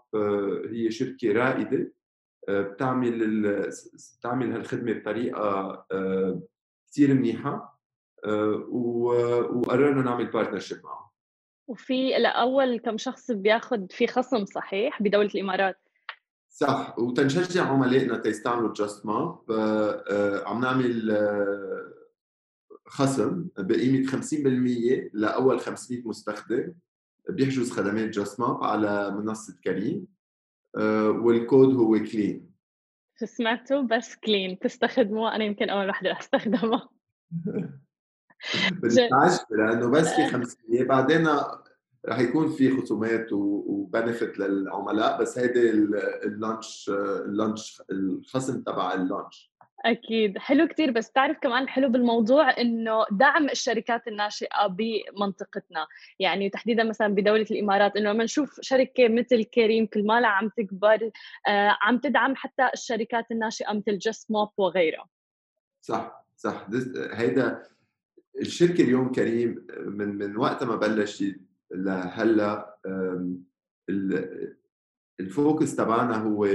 هي 0.70 0.92
شركة 0.92 1.32
رائدة 1.32 1.94
آه، 2.50 2.62
بتعمل 2.62 3.70
بتعمل 4.20 4.52
هالخدمة 4.52 4.94
بطريقة 4.94 5.86
كثير 6.92 7.14
منيحة. 7.14 7.75
وقررنا 8.70 10.02
نعمل 10.02 10.26
partnership 10.26 10.78
معهم. 10.84 11.06
وفي 11.68 12.10
لاول 12.10 12.80
كم 12.80 12.98
شخص 12.98 13.32
بياخذ 13.32 13.90
في 13.90 14.08
خصم 14.08 14.46
صحيح 14.46 15.02
بدولة 15.02 15.30
الإمارات. 15.36 15.78
صح 16.50 17.00
وتنشجع 17.00 17.64
عملائنا 17.64 18.18
تيستعملوا 18.18 18.74
Justmop 18.74 19.40
عم 20.46 20.62
نعمل 20.62 21.12
آه، 21.12 21.94
خصم 22.88 23.48
بقيمة 23.58 24.08
50% 24.08 25.10
لأول 25.14 25.60
500 25.60 26.08
مستخدم 26.08 26.74
بيحجز 27.30 27.72
خدمات 27.72 28.10
Justmop 28.10 28.64
على 28.64 29.12
منصة 29.12 29.60
كريم 29.64 30.08
آه، 30.78 31.10
والكود 31.10 31.76
هو 31.76 32.00
clean 32.12 32.52
سمعتوا؟ 33.26 33.82
بس 33.82 34.16
clean 34.16 34.60
تستخدموه؟ 34.60 35.36
أنا 35.36 35.44
يمكن 35.44 35.70
أول 35.70 35.90
وحده 35.90 36.20
استخدمه. 36.20 36.90
بنتعجب 38.72 39.40
لأنه 39.50 39.90
بس 39.90 40.14
في 40.14 40.28
500 40.28 40.84
بعدين 40.84 41.28
رح 42.10 42.20
يكون 42.20 42.52
في 42.52 42.82
خصومات 42.82 43.28
و 43.32 43.45
benefit 43.45 44.40
للعملاء 44.40 45.22
بس 45.22 45.40
هيدي 45.40 45.70
ال 45.70 45.87
launch 45.87 46.92
اللانش 47.26 47.82
الخصم 47.92 48.62
تبع 48.62 48.94
اللانش. 48.94 49.56
أكيد. 49.86 50.38
حلو 50.38 50.68
كثير 50.68 50.92
بس 50.92 51.12
تعرف 51.12 51.38
كمان 51.42 51.68
حلو 51.68 51.90
بالموضوع 51.90 52.58
إنه 52.62 53.06
دعم 53.12 53.50
الشركات 53.50 54.08
الناشئة 54.08 54.68
بمنطقتنا. 54.68 55.88
يعني 56.20 56.50
تحديدا 56.50 56.84
مثلا 56.84 57.08
بدولة 57.08 57.46
الإمارات 57.52 57.98
إنه 57.98 58.12
لما 58.12 58.24
نشوف 58.24 58.60
شركة 58.62 59.08
مثل 59.10 59.44
كريم 59.44 59.86
كل 59.86 60.06
ما 60.06 60.28
عم 60.28 60.50
تكبر 60.58 61.12
آه 61.48 61.78
عم 61.82 61.98
تدعم 61.98 62.36
حتى 62.36 62.70
الشركات 62.74 63.26
الناشئة 63.32 63.74
مثل 63.74 63.98
جست 63.98 64.32
موب 64.32 64.50
وغيرها. 64.58 65.06
صح 65.82 66.26
صح. 66.38 66.68
هيدا 67.14 67.64
الشركة 68.42 68.82
اليوم 68.84 69.12
كريم 69.12 69.68
من 69.86 70.18
من 70.18 70.38
وقت 70.38 70.64
ما 70.64 70.76
بلشت 70.76 71.36
لهلأ 71.72 72.78
ال 75.20 75.29
focus 75.29 75.76
تبعنا 75.76 76.16
هو 76.18 76.46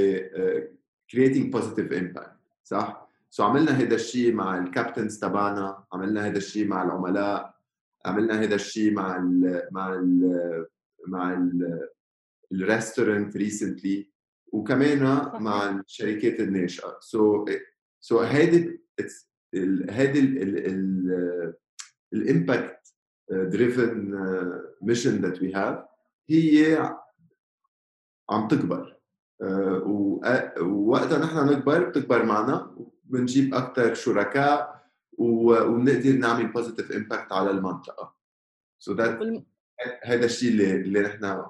creating 1.10 1.52
positive 1.52 1.92
impact 1.92 2.36
صح؟ 2.64 3.10
so 3.30 3.42
عملنا 3.42 3.70
هذا 3.70 3.94
الشيء 3.94 4.34
مع 4.34 4.58
ال 4.58 4.65
captains 4.65 5.18
تبعنا، 5.18 5.84
عملنا 5.92 6.26
هذا 6.26 6.36
الشيء 6.36 6.68
مع 6.68 6.82
العملاء، 6.82 7.54
عملنا 8.06 8.42
هذا 8.42 8.54
الشيء 8.54 8.92
مع 8.92 9.16
ال 9.16 9.68
مع 9.72 9.94
ال 9.94 10.66
مع 11.06 11.32
ال 11.32 11.80
ال 12.52 12.60
restaurant 12.60 13.36
recently 13.36 14.10
وكمان 14.52 15.02
مع 15.42 15.70
الشركات 15.70 16.40
الناشئة 16.40 16.96
so 17.00 17.44
so 18.00 18.20
هيدي 18.20 18.80
هيدي 19.90 20.20
ال 22.12 22.24
impact 22.24 22.94
driven 23.30 24.18
mission 24.82 25.16
that 25.16 25.42
we 25.42 25.54
have 25.54 25.84
هي 26.30 26.76
عم 28.30 28.48
تكبر. 28.48 29.00
Uh, 29.42 29.46
ووقتها 30.60 31.18
نحن 31.18 31.46
نكبر 31.46 31.88
بتكبر 31.88 32.24
معنا 32.24 32.76
وبنجيب 32.76 33.54
أكثر 33.54 33.94
شركاء 33.94 34.84
وبنقدر 35.18 36.12
نعمل 36.12 36.52
positive 36.52 36.92
impact 36.92 37.32
على 37.32 37.50
المنطقة. 37.50 38.14
so 38.78 38.94
so 38.94 38.98
that 38.98 39.42
هذا 40.04 40.24
الشيء 40.24 40.50
اللي 40.50 40.74
اللي 40.74 41.00
نحن 41.00 41.44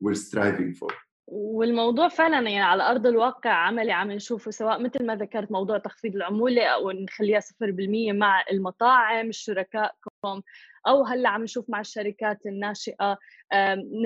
we're 0.00 0.14
striving 0.14 0.76
for 0.76 0.94
والموضوع 1.32 2.08
فعلا 2.08 2.36
يعني 2.36 2.60
على 2.60 2.82
أرض 2.82 3.06
الواقع 3.06 3.50
عملي 3.50 3.92
عم 3.92 4.10
نشوفه 4.10 4.50
سواء 4.50 4.82
مثل 4.82 5.06
ما 5.06 5.16
ذكرت 5.16 5.52
موضوع 5.52 5.78
تخفيض 5.78 6.14
العمولة 6.14 6.64
أو 6.64 6.90
نخليها 6.90 7.40
0% 7.40 8.12
مع 8.12 8.44
المطاعم 8.50 9.32
شركائكم 9.32 10.42
أو 10.86 11.04
هلأ 11.04 11.28
عم 11.28 11.42
نشوف 11.42 11.70
مع 11.70 11.80
الشركات 11.80 12.46
الناشئة. 12.46 13.18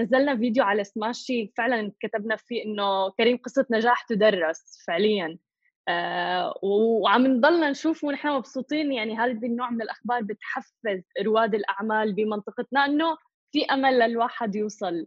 نزلنا 0.00 0.37
فيديو 0.37 0.64
على 0.64 0.85
سماشي 0.85 1.52
فعلا 1.56 1.92
كتبنا 2.00 2.37
فيه 2.37 2.64
إنه 2.64 3.11
كريم 3.11 3.37
قصة 3.37 3.66
نجاح 3.71 4.02
تدرس 4.02 4.85
فعليا. 4.87 5.38
آه، 5.88 6.54
وعم 6.62 7.26
نضلنا 7.26 7.71
نشوف 7.71 8.04
ونحن 8.04 8.28
مبسوطين 8.28 8.92
يعني 8.92 9.16
هذا 9.18 9.47
النوع 9.47 9.71
من 9.71 9.83
الأخبار 9.83 10.23
بتحفز 10.23 11.02
رواد 11.25 11.54
الأعمال 11.54 12.12
بمنطقتنا 12.12 12.85
إنه 12.85 13.16
في 13.52 13.64
أمل 13.64 13.99
للواحد 13.99 14.56
يوصل. 14.56 15.06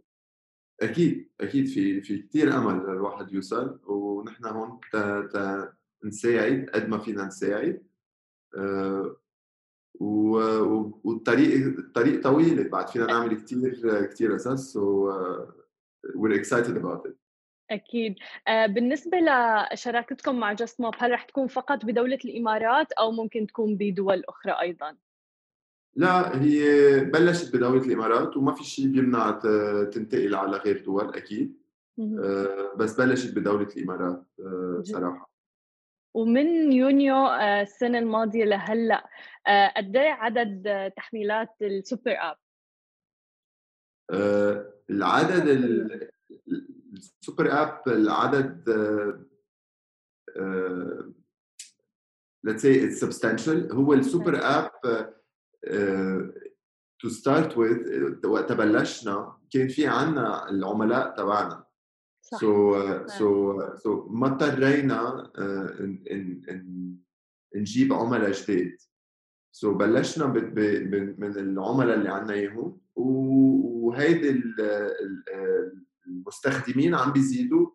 أكيد 0.82 1.30
أكيد 1.40 1.66
في 1.66 2.00
في 2.00 2.18
كثير 2.18 2.56
أمل 2.56 2.90
الواحد 2.90 3.32
يوصل 3.32 3.80
ونحن 3.86 4.44
هون 4.46 4.80
تا 4.92 5.72
نساعد 6.04 6.70
قد 6.74 6.88
ما 6.88 6.98
فينا 6.98 7.24
نساعد 7.24 7.82
أه 8.56 9.16
والطريق 10.00 11.78
الطريق 11.78 12.22
طويل 12.22 12.68
بعد 12.68 12.88
فينا 12.88 13.06
نعمل 13.06 13.40
كثير 13.40 14.06
كثير 14.06 14.32
قصص 14.32 14.76
و 14.76 15.12
we're 16.16 16.40
excited 16.40 16.76
about 16.76 17.06
it. 17.06 17.14
أكيد. 17.70 18.14
آه 18.48 18.66
بالنسبة 18.66 19.18
لشراكتكم 19.18 20.40
مع 20.40 20.52
جاست 20.52 20.80
موب 20.80 20.94
هل 20.98 21.10
رح 21.10 21.22
تكون 21.22 21.46
فقط 21.46 21.84
بدولة 21.84 22.18
الإمارات 22.24 22.92
أو 22.92 23.12
ممكن 23.12 23.46
تكون 23.46 23.76
بدول 23.76 24.22
أخرى 24.28 24.52
أيضا؟ 24.60 24.96
لا 25.96 26.42
هي 26.42 26.60
بلشت 27.00 27.56
بدولة 27.56 27.82
الإمارات 27.82 28.36
وما 28.36 28.52
في 28.54 28.64
شيء 28.64 28.86
بيمنع 28.86 29.30
تنتقل 29.92 30.34
على 30.34 30.56
غير 30.56 30.84
دول 30.84 31.14
أكيد. 31.14 31.60
آه، 32.00 32.74
بس 32.76 33.00
بلشت 33.00 33.34
بدولة 33.38 33.68
الإمارات 33.76 34.24
آه، 34.40 34.82
صراحة 34.84 35.30
ومن 36.14 36.72
يونيو 36.72 37.14
آه، 37.16 37.62
السنة 37.62 37.98
الماضية 37.98 38.44
لهلأ 38.44 39.06
قد 39.76 39.96
إيه 39.96 40.10
عدد 40.12 40.92
تحميلات 40.96 41.48
ال 41.62 41.70
super 41.70 42.12
app؟ 42.18 42.36
آه، 44.10 44.72
العدد 44.90 45.48
ال- 45.48 46.10
ال 46.92 47.04
super 47.04 47.62
app 47.62 47.82
العدد 47.86 48.68
let's 52.46 52.62
say 52.62 52.74
it's 52.74 53.00
substantial. 53.00 53.72
هو 53.72 53.94
ال 53.94 54.01
super 54.01 54.36
app 54.42 54.70
to 56.98 57.08
start 57.08 57.52
with 57.52 58.24
وقت 58.26 58.52
بلشنا 58.52 59.36
كان 59.52 59.68
في 59.68 59.86
عنا 59.86 60.50
العملاء 60.50 61.14
تبعنا. 61.16 61.64
صح. 62.22 62.38
so 62.40 62.76
so 63.06 63.60
so 63.76 64.08
ما 64.08 64.26
اضطرينا 64.26 65.30
آه، 65.38 65.96
نجيب 67.56 67.92
عملاء 67.92 68.30
جداد 68.30 68.76
so 69.52 69.74
بلشنا 69.74 70.26
ب- 70.26 70.38
ب- 70.38 70.90
ب- 70.90 71.20
من 71.20 71.30
العملاء 71.38 71.96
اللي 71.96 72.08
عندنا 72.08 72.34
إياهم 72.34 72.78
وهيدي 72.96 74.30
ال- 74.30 74.60
ال- 74.60 75.84
المستخدمين 76.06 76.94
عم 76.94 77.12
بيزيدوا 77.12 77.70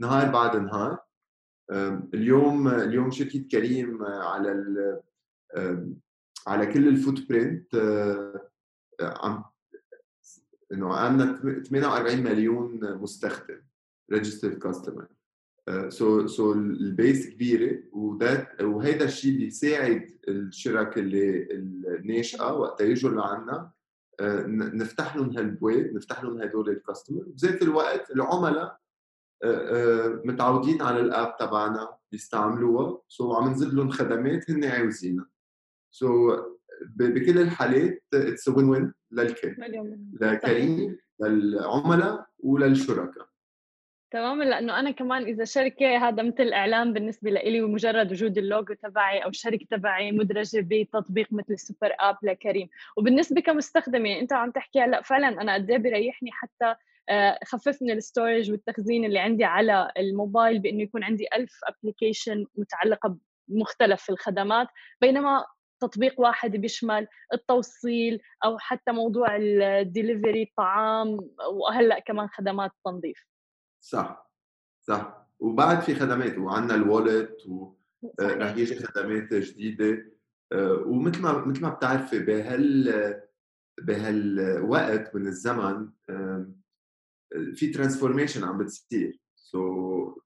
نهار 0.00 0.32
بعد 0.32 0.56
نهار. 0.56 0.98
اليوم 2.14 2.68
اليوم 2.68 3.10
شركه 3.10 3.44
كريم 3.52 4.02
على 4.04 4.52
على 6.46 6.66
كل 6.66 6.88
ال 6.88 7.28
footprint 7.28 7.74
أه، 7.74 8.50
عم 9.00 9.44
إنه 10.72 10.94
عندنا 10.94 11.62
48 11.62 12.22
مليون 12.22 12.94
مستخدم 12.94 13.60
registered 14.12 14.58
customer 14.58 15.06
so 15.88 16.26
so 16.26 16.52
ال 16.52 16.68
base 16.68 17.30
كبيرة 17.30 17.82
وده 17.92 18.48
وهيدا 18.60 19.04
الشيء 19.04 19.36
بيساعد 19.36 20.18
الشركات 20.28 21.48
الناشئة 21.52 22.52
وقت 22.52 22.80
يجوا 22.80 23.10
لعنا 23.10 23.70
آه، 24.20 24.46
نفتح 24.46 25.16
لهم 25.16 25.36
هالبواب 25.36 25.94
نفتح 25.94 26.24
لهم 26.24 26.42
هدول 26.42 26.70
ال 26.70 26.76
customer 26.76 27.22
بذات 27.22 27.62
الوقت 27.62 28.10
العملاء 28.10 28.80
آه، 29.42 29.46
آه، 29.46 30.22
متعودين 30.24 30.82
على 30.82 31.00
ال 31.00 31.09
app 31.09 31.36
تبعنا 31.36 31.96
بيستعملوها. 32.12 33.02
so 33.08 33.32
عم 33.32 33.50
نزيد 33.50 33.74
لهم 33.74 33.90
خدمات 33.90 34.50
هن 34.50 34.64
عاوزينها. 34.64 35.26
so 35.90 36.36
بكل 36.96 37.38
الحالات 37.38 38.04
it's 38.14 38.48
win 38.48 38.68
win 38.68 38.92
للكل 39.12 39.56
لكريم 40.20 40.98
للعملاء 41.20 42.26
وللشركاء. 42.38 43.30
تماما 44.10 44.44
لأنه 44.44 44.80
أنا 44.80 44.90
كمان 44.90 45.22
إذا 45.22 45.44
شركة 45.44 45.96
هذا 46.08 46.22
مثل 46.22 46.52
اعلان 46.52 46.92
بالنسبة 46.92 47.30
لي 47.30 47.62
ومجرد 47.62 48.12
وجود 48.12 48.38
اللوجو 48.38 48.74
تبعي 48.74 49.24
أو 49.24 49.28
الشركة 49.28 49.66
تبعي 49.70 50.12
مدرجة 50.12 50.66
بتطبيق 50.70 51.26
مثل 51.32 51.52
ال 51.52 51.59
super 51.59 51.94
app 52.00 52.16
لكريم. 52.22 52.68
وبالنسبة 52.96 53.40
كمستخدمة 53.40 54.18
أنت 54.18 54.32
عم 54.32 54.50
تحكي 54.50 54.80
هلأ 54.80 55.02
فعلا 55.02 55.28
أنا 55.42 55.54
قد 55.54 55.70
إيه 55.70 55.78
بيريحني 55.78 56.30
حتى 56.32 56.74
آه، 57.08 57.38
خفف 57.44 57.82
من 57.82 57.90
ال 57.90 57.98
storage 57.98 58.50
والتخزين 58.50 59.04
اللي 59.04 59.18
عندي 59.18 59.44
على 59.44 59.92
الموبايل 59.98 60.58
بأنه 60.58 60.82
يكون 60.82 61.04
عندي 61.04 61.26
ألف 61.36 61.60
application 61.64 62.46
متعلقة 62.56 63.16
بمختلف 63.48 64.10
الخدمات. 64.10 64.68
بينما 65.00 65.44
تطبيق 65.80 66.20
واحد 66.20 66.56
بيشمل 66.56 67.06
التوصيل 67.32 68.20
أو 68.44 68.58
حتى 68.58 68.92
موضوع 68.92 69.36
الدليفري 69.36 70.42
الطعام 70.42 71.18
وهلأ 71.52 71.98
كمان 71.98 72.28
خدمات 72.28 72.70
تنظيف. 72.84 73.26
صح 73.80 74.30
صح. 74.82 75.26
وبعد 75.38 75.80
في 75.80 75.94
خدمات 75.94 76.38
وعندنا 76.38 76.74
ال 76.74 76.83
wallet 76.83 77.40
صحيح. 77.40 77.50
ورح 78.36 78.56
يجي 78.56 78.76
خدمات 78.76 79.34
جديدة. 79.34 80.12
آه، 80.52 80.82
ومثل 80.86 81.22
ما 81.22 81.44
مثل 81.46 81.62
ما 81.62 81.68
بتعرفي 81.68 82.18
بهال 82.18 83.22
بهالوقت 83.82 85.14
من 85.14 85.26
الزمن 85.26 85.88
آم، 86.10 86.60
في 87.54 87.70
transformation 87.70 88.44
عم 88.44 88.58
بتصير. 88.58 89.20
so 89.34 90.20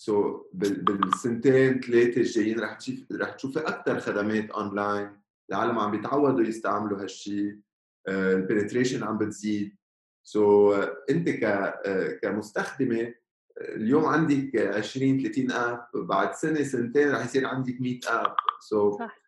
so 0.00 0.42
بالسنتين 0.52 1.80
ثلاثة 1.80 2.20
الجايين 2.20 2.60
رح 2.60 2.74
تشوف 2.74 2.98
رح 3.12 3.30
تشوفي 3.30 3.58
أكثر 3.58 4.00
خدمات 4.00 4.50
اونلاين 4.50 5.10
العالم 5.50 5.78
عم 5.78 5.90
بيتعودوا 5.90 6.44
يستعملوا 6.44 7.02
هالشيء 7.02 7.58
ال 8.08 8.16
penetration 8.16 9.02
عم 9.04 9.18
بتزيد. 9.18 9.76
so 10.22 10.72
أنت 11.10 11.28
ك 11.28 11.44
آه، 11.44 12.18
كمستخدمة 12.22 13.00
آه، 13.00 13.14
اليوم 13.58 14.04
عندك 14.04 14.56
20 14.56 15.22
30 15.22 15.50
app 15.52 15.86
بعد 15.94 16.34
سنة 16.34 16.62
سنتين 16.62 17.10
رح 17.10 17.24
يصير 17.24 17.46
عندك 17.46 17.80
100 17.80 18.00
app 18.06 18.34
so 18.60 18.98
صح. 18.98 19.20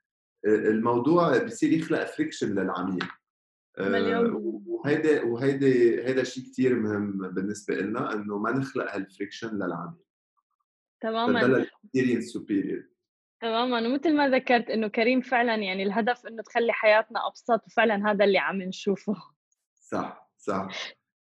الموضوع 0.47 1.39
بصير 1.39 1.73
يخلق 1.73 2.05
friction 2.05 2.55
للعميل. 2.55 3.05
آه،. 3.79 4.43
وهيدا 4.67 5.25
وهيدا 5.25 5.67
هيدا 6.09 6.25
شيء 6.25 6.45
كثير 6.45 6.81
مهم 6.81 7.19
بالنسبة 7.19 7.75
لنا 7.75 8.15
إنه 8.15 8.39
ما 8.39 8.53
نخلق 8.53 8.95
هال 8.95 9.07
friction 9.07 9.55
للعميل. 9.55 10.12
تماما. 11.03 11.41
تضل 11.41 11.57
ال 11.57 11.63
experience 11.63 12.25
superior 12.25 12.83
تماما. 13.41 13.89
ومثل 13.89 14.17
ما 14.17 14.29
ذكرت 14.29 14.71
إنه 14.71 14.89
كريم 14.89 15.21
فعلا 15.21 15.55
يعني 15.55 15.83
الهدف 15.83 16.27
إنه 16.27 16.43
تخلي 16.43 16.73
حياتنا 16.73 17.27
أبسط 17.27 17.67
وفعلا 17.67 18.11
هذا 18.11 18.25
اللي 18.25 18.39
عم 18.39 18.63
نشوفه. 18.63 19.17
صح 19.75 20.31
صح. 20.39 20.69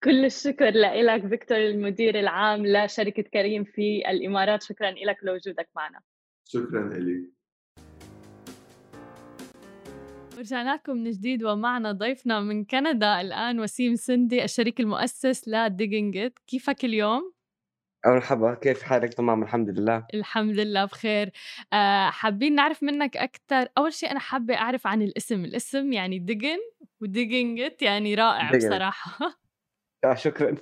كل 0.03 0.25
الشكر 0.25 0.69
لك 0.69 1.27
فيكتور 1.27 1.57
المدير 1.57 2.19
العام 2.19 2.65
لشركة 2.65 3.23
كريم 3.23 3.63
في 3.63 4.03
الإمارات. 4.09 4.63
شكرا 4.63 4.91
لك 4.91 5.17
لوجودك 5.23 5.69
معنا. 5.75 5.99
شكرا 6.45 6.89
لك 6.89 7.41
ورجعنا 10.37 10.75
لكم 10.75 10.97
من 10.97 11.11
جديد 11.11 11.43
ومعنا 11.43 11.91
ضيفنا 11.91 12.39
من 12.39 12.65
كندا 12.65 13.21
الآن 13.21 13.59
وسيم 13.59 13.95
سندي 13.95 14.43
الشريك 14.43 14.79
المؤسس 14.79 15.47
لديجنجت 15.47 16.39
كيفك 16.47 16.85
اليوم؟ 16.85 17.33
مرحبا 18.05 18.53
كيف 18.53 18.83
حالك؟ 18.83 19.13
تمام 19.13 19.43
الحمد 19.43 19.79
لله. 19.79 20.05
الحمد 20.13 20.59
لله 20.59 20.85
بخير. 20.85 21.31
آه 21.73 22.09
حابين 22.09 22.55
نعرف 22.55 22.83
منك 22.83 23.17
أكثر 23.17 23.67
أول 23.77 23.93
شيء 23.93 24.11
أنا 24.11 24.19
حابة 24.19 24.55
أعرف 24.55 24.87
عن 24.87 25.01
الاسم. 25.01 25.45
الاسم 25.45 25.93
يعني 25.93 26.19
ديجن 26.19 26.57
وديجنجت 27.01 27.81
يعني 27.81 28.15
رائع 28.15 28.51
Diggin. 28.51 28.55
بصراحة. 28.55 29.39
آه 30.05 30.13
شكرا. 30.13 30.55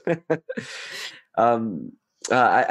آه 1.39 1.79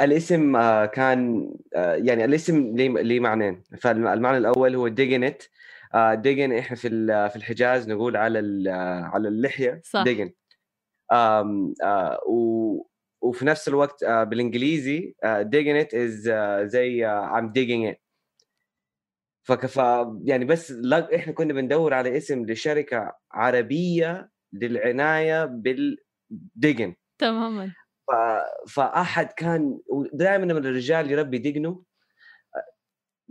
الاسم 0.03 0.55
آه 0.55 0.85
كان 0.85 1.49
آه 1.75 1.93
يعني 1.95 2.25
الاسم 2.25 2.75
ليه 2.77 2.89
ليه 2.89 3.19
معنيين 3.19 3.63
فالمعنى 3.81 4.37
الأول 4.37 4.75
هو 4.75 4.87
ديجنت 4.87 5.41
آه 5.93 6.13
دقن 6.13 6.53
إحنا 6.53 6.75
في 6.75 6.89
في 7.29 7.35
الحجاز 7.35 7.89
نقول 7.89 8.17
على 8.17 8.63
آه، 8.69 9.01
على 9.13 9.27
اللحية 9.27 9.81
صح. 9.83 10.03
دقن 10.03 10.31
آم، 11.11 11.73
آه 11.83 12.19
و 12.27 12.88
وفي 13.21 13.45
نفس 13.45 13.67
الوقت 13.67 14.03
آه 14.03 14.23
بالإنجليزي 14.23 15.15
diggin' 15.25 15.78
it 15.78 15.93
از 15.93 16.31
زي 16.71 17.05
I'm 17.05 17.51
digging 17.51 17.85
it 17.85 18.01
فكيف 19.43 19.77
يعني 20.23 20.45
بس 20.45 20.73
إحنا 21.15 21.33
كنا 21.33 21.53
بندور 21.53 21.93
على 21.93 22.17
اسم 22.17 22.45
لشركة 22.45 23.13
عربية 23.31 24.29
للعناية 24.53 25.45
بالدقن 25.45 26.95
تماما. 27.17 27.73
ف... 28.07 28.11
فأحد 28.73 29.27
كان 29.31 29.79
دائما 30.13 30.45
لما 30.45 30.59
الرجال 30.59 31.11
يربي 31.11 31.37
دقنه 31.37 31.83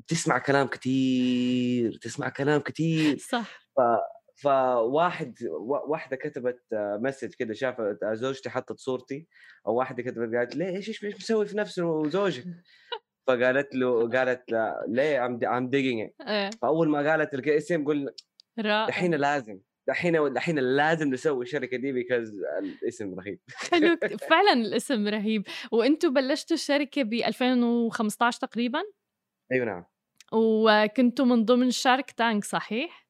تسمع 0.06 0.38
كلام 0.38 0.66
كثير 0.66 1.98
تسمع 2.02 2.28
كلام 2.28 2.60
كثير 2.60 3.16
صح. 3.16 3.68
فواحد 4.42 5.38
وا- 5.50 5.86
واحدة 5.88 6.16
كتبت 6.16 6.60
message 6.72 7.34
كده 7.34 7.54
شافت 7.54 7.98
زوجتي 8.12 8.50
حطت 8.50 8.78
صورتي 8.78 9.26
أو 9.66 9.74
واحدة 9.74 10.02
كتبت 10.02 10.34
قالت 10.34 10.56
ليه 10.56 10.76
إيش 10.76 11.04
إيش 11.04 11.16
مسوي 11.16 11.46
في 11.46 11.56
نفسه 11.58 12.08
زوجك 12.08 12.44
فقالت 13.26 13.74
له 13.74 14.10
قالت 14.10 14.52
لا 14.52 14.84
ليه 14.88 15.26
I'm 15.26 15.44
I'm 15.44 15.70
digging 15.70 16.10
فأول 16.62 16.88
ما 16.88 17.10
قالت 17.10 17.34
الاسم 17.34 17.84
قلنا 17.84 18.12
الحين 18.58 19.14
لازم 19.14 19.60
الحين 19.88 20.16
الحين 20.16 20.58
لازم 20.58 21.08
نسوي 21.08 21.42
الشركة 21.44 21.76
دي 21.76 21.92
because 21.92 22.32
الاسم 22.62 23.14
رهيب. 23.20 23.40
حلو 23.54 23.96
فعلا 24.30 24.52
الاسم 24.52 25.08
رهيب. 25.08 25.46
وأنتم 25.72 26.12
بلشتوا 26.12 26.56
الشركة 26.56 27.02
ب 27.02 27.12
2015 27.12 28.38
تقريبا؟ 28.38 28.82
أيوه 29.52 29.66
نعم. 29.66 29.84
وكنتوا 30.32 31.24
من 31.24 31.44
ضمن 31.44 31.70
Shark 31.70 32.10
Tank 32.10 32.44
صحيح؟ 32.44 33.07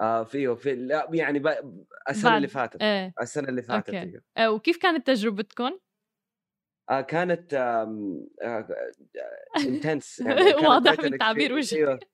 آه 0.00 0.24
فيه 0.24 0.54
في 0.54 0.74
لا 0.74 1.08
يعني 1.12 1.38
ب- 1.38 1.84
السنة 2.10 2.30
بعد- 2.30 2.36
اللي 2.36 2.48
فاتت 2.48 2.82
إيه 2.82 3.12
السنة 3.20 3.48
اللي 3.48 3.62
فاتت 3.62 3.88
okay. 3.94 4.00
أيوة. 4.00 4.22
آه، 4.36 4.50
وكيف 4.50 4.76
كانت 4.76 5.06
تجربتكم؟ 5.06 5.78
آه 6.90 7.00
كانت 7.00 7.54
intense 9.66 10.22
واضح 10.64 11.00
من 11.00 11.18
تعبير 11.18 11.52
وجهك. 11.52 12.08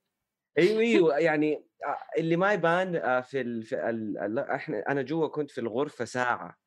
أيوه 0.59 0.59
إيوه 0.59 0.79
أيوه 0.81 1.19
يعني 1.19 1.65
آه، 1.87 1.99
اللي 2.21 2.37
ما 2.37 2.53
يبان 2.53 2.97
آه، 2.97 3.21
في 3.21 3.41
ال... 3.41 3.63
في 3.63 3.91
ال... 3.91 4.39
إحنا 4.39 4.85
أنا 4.89 5.03
جوا 5.03 5.29
كنت 5.29 5.51
في 5.51 5.61
الغرفة 5.61 6.05
ساعة 6.05 6.59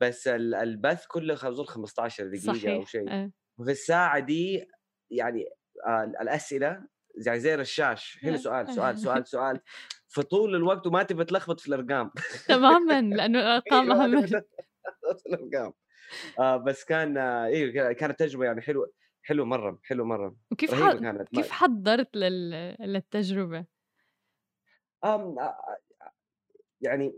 بس 0.00 0.28
ال- 0.28 0.54
البث 0.54 1.06
كله 1.06 1.34
أظن 1.34 1.64
15 1.64 2.26
دقيقة 2.26 2.50
أو 2.50 2.54
صحيح 2.54 2.86
شيء 2.86 3.10
إيه. 3.12 3.32
وفي 3.60 3.70
الساعة 3.70 4.18
دي 4.18 4.68
يعني 5.10 5.44
آه، 5.86 6.04
الأسئلة 6.04 6.86
يعني 7.26 7.40
زي 7.40 7.54
رشاش 7.54 8.18
هنا 8.22 8.32
إيه. 8.32 8.38
سؤال 8.38 8.74
سؤال 8.74 8.98
سؤال 9.04 9.26
سؤال 9.26 9.60
فطول 10.14 10.54
الوقت 10.54 10.86
وما 10.86 11.02
تبي 11.02 11.24
تلخبط 11.24 11.60
في 11.60 11.68
الأرقام. 11.68 12.10
تماما 12.48 13.00
لأنه 13.00 13.40
الارقام 13.40 13.88
ما 13.88 14.04
أهم. 14.04 14.24
الأرقام. 15.26 15.72
آه 16.38 16.56
بس 16.56 16.84
كان 16.84 17.18
آه 17.18 17.44
أيوه 17.44 17.92
كانت 17.92 18.18
تجربة 18.18 18.44
يعني 18.44 18.60
حلوة 18.60 18.92
حلو 19.22 19.44
مرة 19.44 19.78
حلو 19.82 20.04
مرة. 20.04 20.36
وكيف 20.50 20.74
ح... 20.74 20.92
كانت. 20.92 21.28
كيف 21.28 21.50
حضرت 21.50 22.16
لل... 22.16 22.50
للتجربة؟ 22.80 23.66
أم 25.04 25.38
آه، 25.38 25.56
يعني 26.80 27.12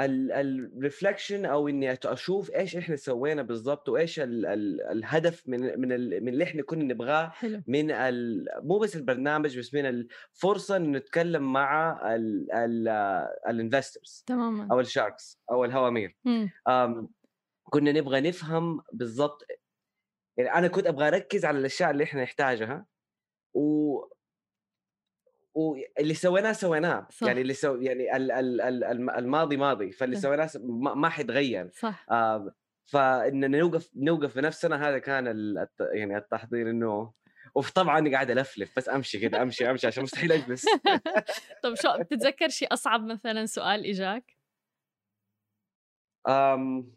ال 0.00 0.13
reflection 0.13 1.44
أو 1.44 1.68
إني 1.68 1.98
أشوف 2.04 2.50
إيش 2.50 2.76
إحنا 2.76 2.96
سوينا 2.96 3.42
بالضبط 3.42 3.88
وإيش 3.88 4.20
ال 4.20 4.46
ال 4.46 4.82
الهدف 4.82 5.48
من 5.48 5.60
من 5.80 5.88
من 6.24 6.28
اللي 6.28 6.44
إحنا 6.44 6.62
كنا 6.62 6.84
نبغاه 6.84 7.32
من 7.66 7.86
مو 8.62 8.78
بس 8.78 8.96
البرنامج 8.96 9.58
بس 9.58 9.74
من 9.74 9.86
الفرصة 9.86 10.76
ان 10.76 10.92
نتكلم 10.96 11.52
مع 11.52 12.00
ال 13.48 13.56
investors 13.56 14.24
تماما. 14.26 14.68
أو 14.72 14.80
ال 14.80 14.89
sharks 14.89 15.40
أو 15.50 15.64
الهوامير. 15.64 16.16
كنا 17.64 17.92
نبغى 17.92 18.20
نفهم 18.20 18.82
بالضبط 18.92 19.42
يعني 20.36 20.54
أنا 20.54 20.68
كنت 20.68 20.86
أبغى 20.86 21.08
أركز 21.08 21.44
على 21.44 21.58
الأشياء 21.58 21.90
اللي 21.90 22.04
إحنا 22.04 22.22
نحتاجها 22.22 22.86
و 23.54 23.98
واللي 25.54 26.14
سويناه 26.14 26.52
سويناه 26.52 27.06
صح. 27.10 27.26
يعني 27.26 27.40
اللي 27.40 27.54
سو 27.54 27.74
يعني 27.76 28.16
ال 28.16 28.32
ال 28.32 28.60
ال 28.60 28.84
الم- 28.84 29.10
الماضي 29.10 29.56
ماضي 29.56 29.92
فاللي. 29.92 30.16
سويناه 30.16 30.50
ما, 30.60 30.94
ما 30.94 31.08
حيتغير 31.08 31.70
صح 31.72 32.06
آه 32.10 32.54
فإن 32.92 33.50
نوقف 33.50 33.90
نوقف 33.96 34.36
بنفسنا 34.36 34.88
هذا 34.88 34.98
كان 34.98 35.28
ال- 35.28 35.58
الت- 35.58 35.88
يعني 35.94 36.16
التحضير 36.16 36.70
إنه 36.70 37.12
وطبعا 37.54 38.10
قاعد 38.10 38.30
ألفلف 38.30 38.76
بس 38.76 38.88
أمشي 38.88 39.18
كده 39.18 39.42
أمشي 39.42 39.70
أمشي 39.70 39.86
عشان 39.86 40.02
مستحيل 40.02 40.32
أجلس 40.32 40.64
طب 41.62 41.74
شو 41.74 41.88
بتتذكر 42.00 42.48
شيء 42.48 42.72
أصعب 42.72 43.04
مثلا 43.04 43.46
سؤال 43.46 43.86
إجاك؟ 43.86 44.36
أم 46.28 46.94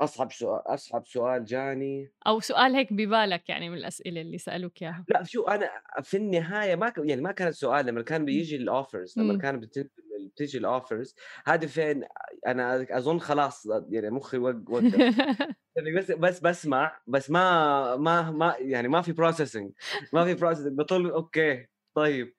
أصعب 0.00 0.32
سؤال 0.32 0.62
أصعب 0.66 1.06
سؤال 1.06 1.44
جاني. 1.44 2.12
أو 2.26 2.40
سؤال 2.40 2.74
هيك 2.76 2.92
ببالك 2.92 3.48
يعني 3.48 3.70
من 3.70 3.76
الأسئلة 3.76 4.20
اللي 4.20 4.38
سألوك 4.38 4.82
إياها. 4.82 5.04
لا 5.08 5.22
شو 5.24 5.42
أنا 5.42 5.70
في 6.02 6.16
النهاية 6.16 6.76
ما 6.76 6.88
ك... 6.88 6.98
يعني 6.98 7.20
ما 7.20 7.32
كانت 7.32 7.54
سؤال 7.54 7.86
لما 7.86 8.02
كان 8.02 8.24
بيجي 8.24 8.56
ال 8.56 8.65
offers 8.65 9.18
لما 9.18 9.32
مم. 9.32 9.38
كان 9.38 9.60
بتنزل 9.60 9.90
بتيجي 10.34 10.58
ال 10.58 10.66
offers 10.66 11.14
هذه 11.46 11.66
فين؟ 11.66 12.04
أنا 12.46 12.86
أظن 12.90 13.20
خلاص 13.20 13.66
يعني 13.90 14.10
مخي 14.10 14.38
وق- 14.38 14.70
وقف 14.70 14.94
يعني 15.76 15.92
بس 15.98 16.10
بس 16.10 16.40
بسمع 16.40 17.00
بس 17.06 17.30
ما 17.30 17.96
ما 17.96 18.30
ما 18.30 18.54
يعني 18.58 18.88
ما 18.88 19.02
في 19.02 19.12
processing 19.12 19.72
ما 20.12 20.24
في 20.24 20.34
processing 20.34 20.78
بطل 20.78 21.10
okay 21.10 21.66
طيب 21.94 22.34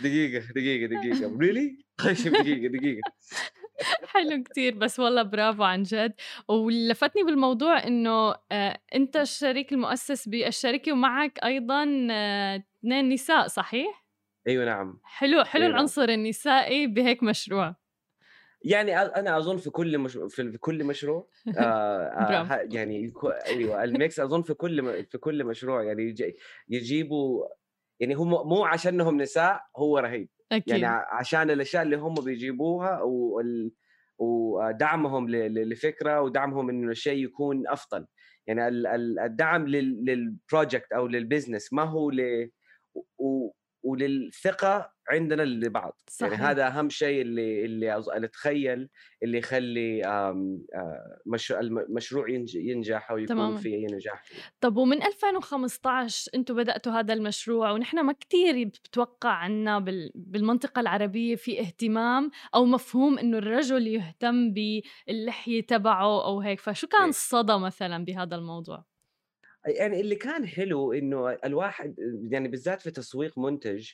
دقيقة 0.00 0.46
دقيقة 0.52 0.86
دقيقة. 0.86 1.38
really؟ 1.38 1.78
طيب 1.98 2.16
دقيقة 2.32 2.68
دقيقة. 2.78 3.02
حلو 4.06 4.42
كتير 4.42 4.74
بس 4.74 5.00
والله 5.00 5.22
برافو 5.22 5.62
عن 5.62 5.82
جد. 5.82 6.14
ولفتني 6.48 7.22
بالموضوع 7.22 7.86
إنه 7.86 8.34
آه، 8.52 8.78
أنت 8.94 9.16
الشريك 9.16 9.72
المؤسس 9.72 10.28
بالشركة 10.28 10.92
ومعك 10.92 11.38
أيضا 11.44 12.08
آه، 12.10 12.62
اثنين 12.80 13.08
نساء 13.08 13.46
صحيح؟ 13.46 14.04
أيوه 14.48 14.64
نعم. 14.64 15.00
حلو 15.04 15.44
حلو 15.44 15.62
أي 15.62 15.68
نعم. 15.68 15.76
العنصر 15.76 16.08
النسائي 16.08 16.86
بهيك 16.86 17.22
مشروع. 17.22 17.76
يعني 18.64 18.98
أنا 18.98 19.38
أظن 19.38 19.56
في 19.56 19.70
كل 19.70 19.98
مش... 19.98 20.18
في 20.28 20.58
كل 20.58 20.84
مشروع 20.84 21.28
آه 21.58 21.60
آه 21.60 22.68
يعني 22.74 23.12
أيوه 23.46 23.84
الميكس 23.84 24.20
أظن 24.20 24.42
في 24.42 24.54
كل 24.54 24.82
م... 24.82 25.02
في 25.10 25.18
كل 25.18 25.44
مشروع 25.44 25.82
يعني 25.82 26.02
يجي... 26.02 26.36
يجيبوا 26.68 27.46
يعني 28.00 28.14
هم 28.14 28.28
مو 28.28 28.64
عشانهم 28.64 29.22
نساء 29.22 29.60
هو 29.76 29.98
رهيب. 29.98 30.28
يعني 30.66 30.84
ع- 30.86 31.18
عشان 31.18 31.50
الأشياء 31.50 31.82
اللي 31.82 31.96
هم 31.96 32.14
بيجيبوها 32.14 33.00
وال... 33.02 33.72
ودعمهم 34.18 35.28
ل... 35.28 35.32
ل- 35.54 35.68
لفكرة 35.68 36.20
ودعمهم 36.20 36.70
إنه 36.70 36.90
الشيء 36.90 37.24
يكون 37.24 37.68
أفضل. 37.68 38.06
يعني 38.46 38.68
ال... 38.68 38.86
ال- 38.86 39.18
الدعم 39.18 39.68
لل... 39.68 40.04
لل 40.04 40.24
project 40.24 40.92
أو 40.92 41.06
لل 41.06 41.19
business 41.19 41.72
ما 41.72 41.82
هو 41.82 42.10
ل... 42.10 42.50
و... 43.18 43.50
وللثقة 43.84 44.94
عندنا 45.08 45.42
لبعض 45.42 46.00
يعني 46.20 46.34
صحيح. 46.34 46.48
هذا 46.48 46.66
أهم 46.66 46.88
شيء 46.90 47.22
اللي 47.22 47.64
اللي 47.64 47.96
اللي 47.96 48.26
اتخيل 48.26 48.88
اللي 49.22 49.38
يخلي 49.38 50.04
آه، 50.04 50.58
مش... 51.26 51.52
المشروع 51.52 52.30
ينج... 52.30 52.54
ينجح 52.54 53.10
أو 53.10 53.18
يكون 53.18 53.36
تماماً. 53.36 53.56
في 53.56 53.86
نجاح. 53.92 54.24
طب 54.60 54.76
ومن 54.76 55.02
2015 55.02 56.30
أنتم 56.34 56.54
بدأتوا 56.56 56.92
هذا 56.92 57.14
المشروع 57.14 57.70
ونحن 57.70 58.00
ما 58.00 58.12
كتير 58.12 58.64
بتوقع 58.64 59.30
عنا 59.30 59.78
بال- 59.78 60.12
بالمنطقة 60.14 60.80
العربية 60.80 61.36
في 61.36 61.60
اهتمام 61.60 62.30
أو 62.54 62.64
مفهوم 62.64 63.18
إنه 63.18 63.38
الرجل 63.38 63.86
يهتم 63.86 64.52
باللحية 64.54 65.66
تبعه 65.66 66.24
أو 66.24 66.40
هيك 66.40 66.60
فشو 66.60 66.86
كان 66.86 67.00
إيه. 67.02 67.08
الصدى 67.08 67.58
مثلا 67.58 68.04
بهذا 68.04 68.36
الموضوع 68.36 68.84
يعني 69.66 70.00
اللي 70.00 70.14
كان 70.14 70.46
حلو 70.46 70.92
إنه 70.92 71.30
الواحد 71.32 71.94
يعني 72.30 72.48
بالذات 72.48 72.80
في 72.82 72.90
تسويق 72.90 73.38
منتج 73.38 73.90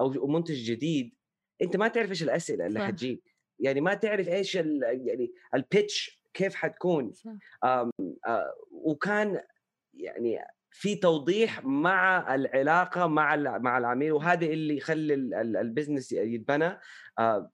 أو 0.00 0.26
منتج 0.26 0.54
جديد 0.72 1.14
أنت 1.62 1.76
ما 1.76 1.88
تعرف 1.88 2.10
إيش 2.10 2.22
الأسئلة 2.22 2.66
اللي. 2.66 2.86
حتجيك 2.86 3.22
يعني 3.60 3.80
ما 3.80 3.94
تعرف 3.94 4.28
إيش 4.28 4.56
ال 4.56 4.82
يعني 4.82 5.32
البيتش 5.54 6.22
كيف 6.34 6.54
حتكون 6.54 7.12
صح. 7.12 7.30
آه 7.64 7.90
وكان 8.70 9.40
يعني 9.94 10.38
في 10.70 10.94
توضيح 10.94 11.64
مع 11.64 12.34
العلاقة 12.34 13.06
مع 13.06 13.36
مع 13.58 13.78
العميل 13.78 14.12
وهذا 14.12 14.46
اللي 14.46 14.76
يخلي 14.76 15.14
ال- 15.14 15.34
ال- 15.34 15.56
ال 15.56 15.62
business 15.62 16.12
يتبنى 16.12 16.78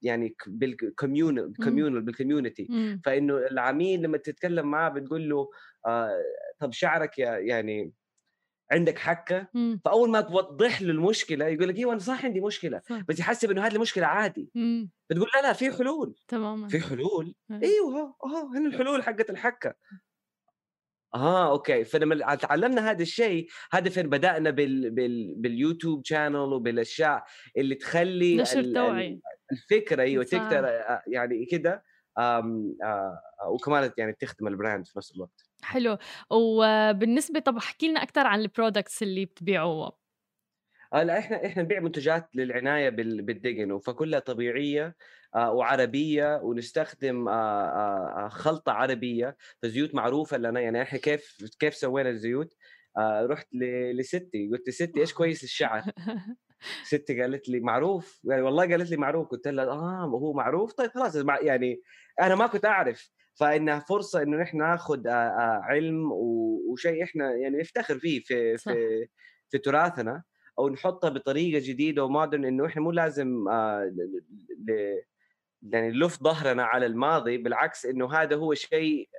يعني 0.01 0.35
بال 0.47 0.68
communal 0.68 1.53
communal 1.63 2.01
بال 2.01 2.13
community 2.13 2.67
مم. 2.69 3.01
فإنه 3.05 3.37
العميل 3.37 4.01
لما 4.01 4.17
تتكلم 4.17 4.71
معاه 4.71 4.89
بتقول 4.89 5.29
له 5.29 5.49
آه 5.85 6.21
طب 6.59 6.71
شعرك 6.73 7.19
يا 7.19 7.31
يعني 7.37 7.93
عندك 8.71 8.99
حكة 8.99 9.47
مم. 9.53 9.81
فأول 9.85 10.09
ما 10.09 10.21
توضح 10.21 10.81
له 10.81 10.91
المشكلة 10.91 11.45
يقول 11.47 11.67
لك 11.69 11.77
أيوه 11.77 11.91
أنا 11.91 11.99
صح 11.99 12.25
عندي 12.25 12.41
مشكلة 12.41 12.81
صح. 12.89 13.01
بس 13.07 13.19
يحسب 13.19 13.51
إنه 13.51 13.65
هذه 13.67 13.75
المشكلة 13.75 14.05
عادي 14.05 14.49
مم. 14.55 14.91
بتقول 15.09 15.27
لا 15.35 15.41
لا 15.41 15.53
في 15.53 15.71
حلول 15.71 16.15
تماما 16.27 16.67
في 16.67 16.79
حلول 16.79 17.35
إيه. 17.51 17.63
أيوه 17.63 18.15
أه 18.23 18.47
هنا 18.57 18.67
الحلول 18.69 19.03
حقت 19.03 19.29
الحكة 19.29 19.73
آه 21.15 21.51
okay 21.51 21.83
فلما 21.83 22.35
تعلمنا 22.35 22.91
هذا 22.91 23.01
الشيء 23.01 23.47
هذا 23.71 23.89
فين 23.89 24.09
بدأنا 24.09 24.49
بال 24.49 24.91
بال 24.91 25.35
بال 25.37 25.52
YouTube 25.52 26.05
channel 26.05 26.35
وبالأشياء 26.35 27.23
اللي 27.57 27.75
تخلي 27.75 28.37
نشر 28.37 28.59
ال- 28.59 28.73
توعي 28.73 29.21
الفكرة 29.51 30.01
أيوه. 30.01 30.23
تقدر 30.23 30.67
آه، 30.67 31.01
يعني 31.07 31.45
كده 31.45 31.83
آه، 32.17 32.71
وكمان 33.49 33.91
يعني 33.97 34.13
تخدم 34.13 34.47
ال 34.47 34.54
brand 34.54 34.87
في 34.87 34.97
نفس 34.97 35.11
الوقت 35.15 35.44
حلو. 35.65 35.97
وبالنسبة 36.29 37.39
طب 37.39 37.57
احكي 37.57 37.87
لنا 37.89 38.03
أكثر 38.03 38.27
عن 38.27 38.39
ال 38.41 38.48
products 38.48 39.03
اللي 39.03 39.25
بتبيعوها 39.25 39.91
آه، 40.93 41.03
لا 41.03 41.19
إحنا 41.19 41.45
إحنا 41.45 41.63
نبيع 41.63 41.79
منتجات 41.79 42.29
للعناية 42.35 42.89
بال- 42.89 43.21
بالدقن 43.21 43.79
فكلها 43.79 44.19
طبيعية 44.19 44.95
آه، 45.35 45.51
وعربية 45.51 46.39
ونستخدم 46.43 47.27
آه، 47.29 48.27
خلطة 48.31 48.71
عربية. 48.71 49.37
فزيوت 49.61 49.95
معروفة 49.95 50.37
لنا 50.37 50.59
يعني 50.59 50.81
إحنا 50.81 50.99
كيف 50.99 51.37
كيف 51.59 51.75
سوينا 51.75 52.09
الزيوت؟ 52.09 52.53
رحت 52.99 53.47
لستي 53.99 54.49
قلت 54.51 54.69
لستي 54.69 54.99
إيش 55.01 55.13
كويس 55.13 55.43
للشعر؟ 55.43 55.83
ستي 56.83 57.21
قالت 57.21 57.49
لي 57.49 57.59
معروف 57.59 58.21
يعني 58.23 58.41
والله 58.41 58.69
قالت 58.71 58.89
لي 58.91 58.97
معروف. 58.97 59.27
قلت 59.27 59.47
لها 59.47 59.65
آه 59.65 60.05
هو 60.05 60.33
معروف؟ 60.33 60.73
طيب 60.73 60.91
خلاص 60.91 61.15
يعني 61.41 61.81
أنا 62.21 62.35
ما 62.35 62.47
كنت 62.47 62.65
أعرف. 62.65 63.11
فإنها 63.35 63.79
فرصة 63.79 64.21
إنه 64.21 64.37
نحن 64.37 64.57
ناخذ 64.57 65.07
علم 65.07 66.11
وشيء 66.71 67.03
إحنا 67.03 67.31
يعني 67.35 67.57
نفتخر 67.57 67.99
فيه 67.99 68.19
في 68.19 68.57
صح. 68.57 68.73
في 68.73 69.07
في 69.49 69.57
تراثنا 69.57 70.23
أو 70.59 70.69
نحطها 70.69 71.09
بطريقة 71.09 71.61
جديدة 71.67 72.03
ومودرن 72.03 72.45
إنه 72.45 72.65
إحنا 72.65 72.81
مو 72.81 72.91
لازم 72.91 73.45
يعني 75.61 75.89
نلف 75.89 76.23
ظهرنا 76.23 76.63
على 76.63 76.85
الماضي 76.85 77.37
بالعكس 77.37 77.85
إنه 77.85 78.13
هذا 78.13 78.35
هو 78.35 78.53
شيء 78.53 79.09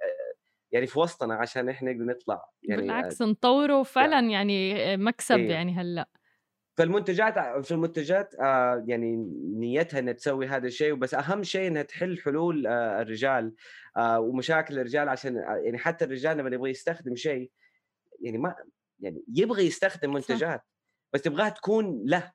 يعني 0.72 0.86
في 0.86 0.98
وسطنا 0.98 1.34
عشان 1.34 1.68
إحنا 1.68 1.92
نقدر 1.92 2.04
نطلع 2.04 2.42
يعني 2.62 2.82
بالعكس 2.82 3.22
نطوره 3.22 3.82
فعلا 3.82 4.30
يعني 4.30 4.96
مكسب 4.96 5.38
إيه. 5.38 5.50
يعني 5.50 5.72
هلأ 5.72 6.08
فالمنتجات 6.76 7.64
في 7.64 7.72
المنتجات 7.72 8.34
آه 8.34 8.84
يعني 8.86 9.16
نيتها 9.56 9.98
إنها 9.98 10.12
تسوي 10.12 10.46
هذا 10.46 10.66
الشيء 10.66 10.94
بس 10.94 11.14
أهم 11.14 11.42
شيء 11.42 11.68
إنها 11.68 11.82
تحل 11.82 12.18
حلول 12.18 12.66
آه 12.66 13.02
الرجال 13.02 13.54
آه 13.96 14.20
ومشاكل 14.20 14.78
الرجال 14.78 15.08
عشان 15.08 15.36
يعني 15.36 15.78
حتى 15.78 16.04
الرجال 16.04 16.36
لما 16.36 16.54
يبغى 16.54 16.70
يستخدم 16.70 17.16
شيء 17.16 17.50
يعني 18.20 18.38
ما 18.38 18.54
يعني 19.00 19.24
يبغى 19.34 19.66
يستخدم 19.66 20.12
منتجات 20.12 20.62
بس 21.12 21.26
يبغاها 21.26 21.48
تكون 21.48 22.02
له. 22.04 22.32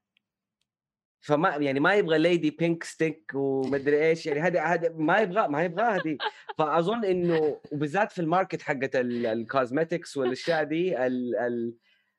فما 1.24 1.56
يعني 1.56 1.80
ما 1.80 1.96
يبغى 1.96 2.18
ليدي 2.18 2.52
بينك 2.52 2.84
ستيك 2.84 3.32
ومدري 3.34 4.08
إيش 4.08 4.26
يعني 4.26 4.40
هذا 4.40 4.64
هذا 4.64 4.90
ما 4.90 5.20
يبغى 5.20 5.48
ما 5.48 5.64
يبغاها 5.64 6.02
دي. 6.02 6.18
فأظن 6.58 7.06
إنه 7.06 7.60
وبالذات 7.72 8.12
في 8.12 8.20
ال 8.22 8.27
market 8.27 8.62
حقت 8.62 8.96
ال 8.96 9.08
cosmetics 9.08 10.18
والأشياء 10.18 10.64
دي 10.64 11.06
ال 11.06 11.36
ال 11.36 11.78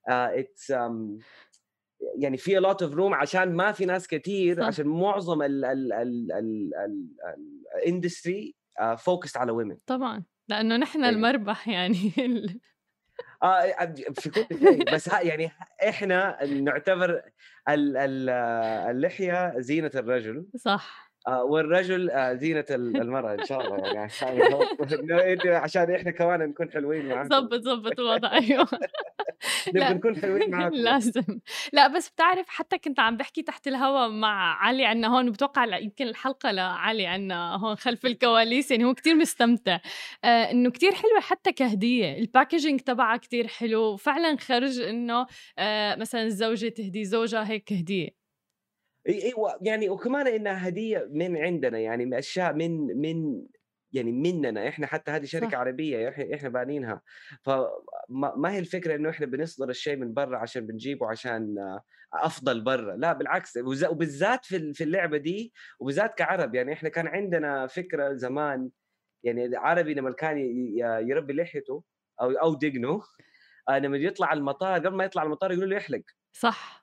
it's 0.09 0.73
يعني 2.19 2.37
في 2.37 2.61
lot 2.61 2.77
of 2.87 2.95
room 2.95 3.13
عشان 3.13 3.57
ما 3.57 3.73
في 3.73 3.85
ناس 3.87 4.09
كثير 4.09 4.61
صح. 4.61 4.67
عشان 4.67 4.87
معظم 4.87 5.43
ال 5.43 5.65
ال 5.65 5.93
ال 5.93 6.33
ال 6.33 7.09
ال 7.77 7.86
industry 7.86 8.55
focused 8.99 9.37
على 9.37 9.53
women. 9.53 9.77
طبعا 9.87 10.25
لأنه 10.49 10.77
نحن 10.77 11.05
إيه. 11.05 11.11
المربح 11.11 11.69
يعني. 11.69 12.13
ال- 12.19 12.61
آه 13.43 13.95
في 14.15 14.31
كل 14.31 14.59
شيء. 14.59 14.95
بس 14.95 15.09
يعني 15.09 15.51
إحنا 15.89 16.45
نعتبر 16.45 17.23
ال 17.69 17.97
ال 17.97 18.29
اللحية 18.91 19.55
زينة 19.59 19.91
الرجل. 19.95 20.47
صح. 20.57 21.03
آه 21.09 21.12
والرجل 21.29 22.11
آه 22.11 22.33
زينة 22.35 22.65
ال- 22.71 22.97
المرأة 23.01 23.35
إن 23.35 23.45
شاء 23.45 23.61
الله 23.67 23.79
يعني 23.87 23.99
عشان 23.99 24.29
إنه 25.83 25.97
إحنا 25.97 26.11
كمان 26.11 26.41
نكون 26.41 26.71
حلوين 26.71 27.09
معاكم. 27.09 27.29
زبط 27.29 27.61
زبط 27.63 28.01
الوضع 28.01 28.39
لا. 28.39 28.67
نبغى 29.75 29.95
نكون 29.95 30.17
حلوين 30.17 30.51
معاكم. 30.55 30.75
لازم. 30.77 31.23
لا 31.73 31.89
بس 31.89 32.09
بتعرف 32.11 32.49
حتى 32.49 32.79
كنت 32.79 33.01
عم 33.01 33.17
بحكي 33.17 33.43
تحت 33.43 33.69
الهوا 33.69 34.09
مع 34.09 34.55
علي 34.65 34.85
عنا 34.87 35.09
هون 35.17 35.31
بتوقع 35.31 35.77
يمكن 35.77 36.07
الحلقة 36.07 36.51
لعلي 36.51 37.07
عنا 37.07 37.57
هون 37.57 37.77
خلف 37.77 38.07
الكواليس 38.07 38.71
يعني 38.71 38.85
هو 38.85 38.95
كتير 38.95 39.15
مستمتع. 39.15 39.79
آه 40.25 40.51
إنه 40.51 40.71
كتير 40.71 40.93
حلوة 40.95 41.21
حتى 41.21 41.53
كهدية. 41.53 42.19
الباكجينج 42.19 42.81
تبعها 42.81 43.17
كتير 43.17 43.47
حلو. 43.49 43.81
وفعلا 43.83 44.37
خرج 44.37 44.81
آه 45.59 45.95
مثلا 45.97 46.23
الزوجة 46.23 46.69
تهدي 46.69 47.05
زوجها 47.05 47.49
هيك 47.51 47.73
هديه 47.73 48.03
اي 48.05 48.22
أيوه 49.09 49.59
يعني 49.63 49.89
وكمان 49.89 50.27
إنها 50.27 50.69
هدية 50.69 51.09
من 51.11 51.37
عندنا 51.37 51.79
يعني 51.79 52.07
من 52.07 52.15
أشياء 52.15 52.53
من 52.55 52.87
من 53.01 53.43
يعني 53.93 54.13
مننا 54.13 54.69
إحنا 54.69 54.87
حتى 54.87 55.11
هذه 55.11 55.25
شركة 55.25 55.49
صح. 55.51 55.55
عربية 55.59 56.09
إحنا 56.35 56.49
بانينها. 56.49 57.03
فما 57.43 58.35
ما 58.37 58.53
هي 58.53 58.59
الفكرة 58.59 58.95
إنه 58.95 59.11
إحنا 59.11 59.27
بنصدر 59.27 59.69
الشيء 59.69 59.97
من 59.97 60.15
برا 60.15 60.39
عشان 60.39 60.67
بنجيبه 60.67 61.07
عشان 61.11 61.55
أفضل 62.15 62.61
برا 62.65 62.97
لا 62.97 63.13
بالعكس 63.13 63.57
وبالذات 63.91 64.45
في 64.45 64.57
ال- 64.57 64.75
في 64.75 64.85
اللعبة 64.85 65.17
دي 65.17 65.53
وبالذات 65.81 66.15
كعرب 66.19 66.55
يعني 66.55 66.73
إحنا 66.73 66.89
كان 66.89 67.07
عندنا 67.07 67.67
فكرة 67.67 68.13
زمان 68.15 68.71
يعني 69.25 69.57
عربي 69.57 69.95
لما 69.95 70.13
كان 70.13 70.39
يربي 71.09 71.33
لحيته 71.33 71.85
أو 72.21 72.31
أو 72.31 72.55
دقنه 72.55 73.03
آه، 73.69 73.79
لما 73.79 73.97
يطلع 73.97 74.33
المطار 74.33 74.75
قبل 74.87 74.97
ما 74.97 75.05
يطلع 75.05 75.23
المطار 75.23 75.53
يقولوا 75.53 75.71
له 75.71 75.77
يحلق 75.77 76.03
صح. 76.33 76.82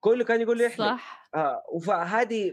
كله 0.00 0.24
كان 0.24 0.40
يقول 0.40 0.58
له 0.58 0.64
يحلق 0.64 0.86
صح. 0.86 1.30
آه 1.34 1.62
فهذه 1.86 2.52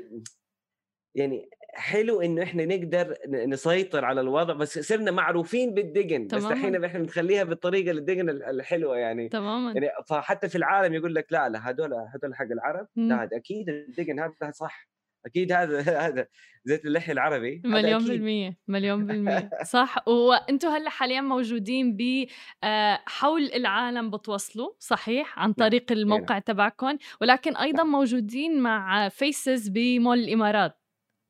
يعني 1.16 1.50
حلو 1.74 2.22
إنه 2.22 2.44
إحنا 2.44 2.66
نقدر 2.66 3.18
نسيطر 3.28 4.06
على 4.06 4.22
الوضع 4.22 4.54
بس 4.54 4.80
صرنا 4.80 5.12
معروفين 5.12 5.74
بالدقن 5.74 6.28
بس. 6.28 6.46
الحين 6.46 6.84
إحنا 6.86 7.00
بنخليها 7.00 7.44
بالطريقة 7.44 7.92
الدقن 7.92 8.30
ال- 8.30 8.44
الحلوة 8.44 8.98
يعني. 8.98 9.30
تماما. 9.30 9.72
يعني 9.72 9.90
فحتى 10.08 10.50
في 10.50 10.56
العالم 10.56 10.94
يقول 10.94 11.16
لك 11.16 11.34
لا 11.34 11.50
لا 11.50 11.70
هذول 11.70 11.94
هذول 11.94 12.36
حق 12.36 12.46
العرب. 12.52 12.88
لا 12.96 13.30
أكيد 13.34 13.70
الدقن 13.70 14.20
هذا 14.20 14.52
صح. 14.52 14.88
أكيد 15.28 15.52
هذا 15.52 15.80
هذا 16.08 16.28
زيت 16.66 16.86
اللحية 16.86 17.14
العربي 17.14 17.62
مليون. 17.66 18.08
بالمية 18.08 18.58
مليون 18.68 19.06
بالمية. 19.08 19.50
صح. 19.64 20.08
وأنتم 20.08 20.68
هلأ 20.70 20.90
حاليا 20.90 21.22
موجودين 21.22 21.98
ب 21.98 22.26
آه، 22.64 23.00
حول 23.06 23.42
العالم 23.44 24.12
بتوصلوا 24.12 24.70
صحيح؟ 24.80 25.40
عن 25.40 25.54
نعم، 25.58 25.70
طريق 25.70 25.92
الموقع 25.92 26.40
تبعكم. 26.40 26.98
ولكن 27.22 27.56
أيضا 27.58 27.84
موجودين 27.84 28.60
مع 28.60 29.10
فيسز 29.10 29.70
بمول 29.70 30.20
الإمارات. 30.20 30.80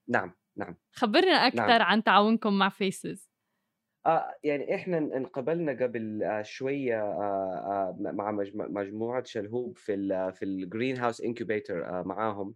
نعم 0.09 0.33
نعم. 0.57 0.75
خبرنا 0.91 1.47
أكثر 1.47 1.67
نعم. 1.67 1.81
عن 1.81 2.03
تعاونكم 2.03 2.57
مع 2.57 2.69
Faces 2.69 3.29
آه 4.05 4.35
يعني 4.43 4.75
إحنا 4.75 4.97
إن- 4.99 5.15
انقبلنا 5.15 5.71
قبل 5.71 6.23
آه 6.23 6.41
شوية 6.41 7.01
آه 7.01 7.95
آه 8.01 8.11
مع 8.13 8.31
مجمو- 8.31 8.69
مجموعة 8.69 9.23
شلهوب 9.23 9.77
في 9.77 9.93
ال 9.93 10.33
في 10.33 10.45
ال 10.45 10.97
Greenhouse 10.97 11.21
incubator 11.21 11.85
آه 11.85 12.03
معاهم. 12.05 12.47
آه 12.47 12.53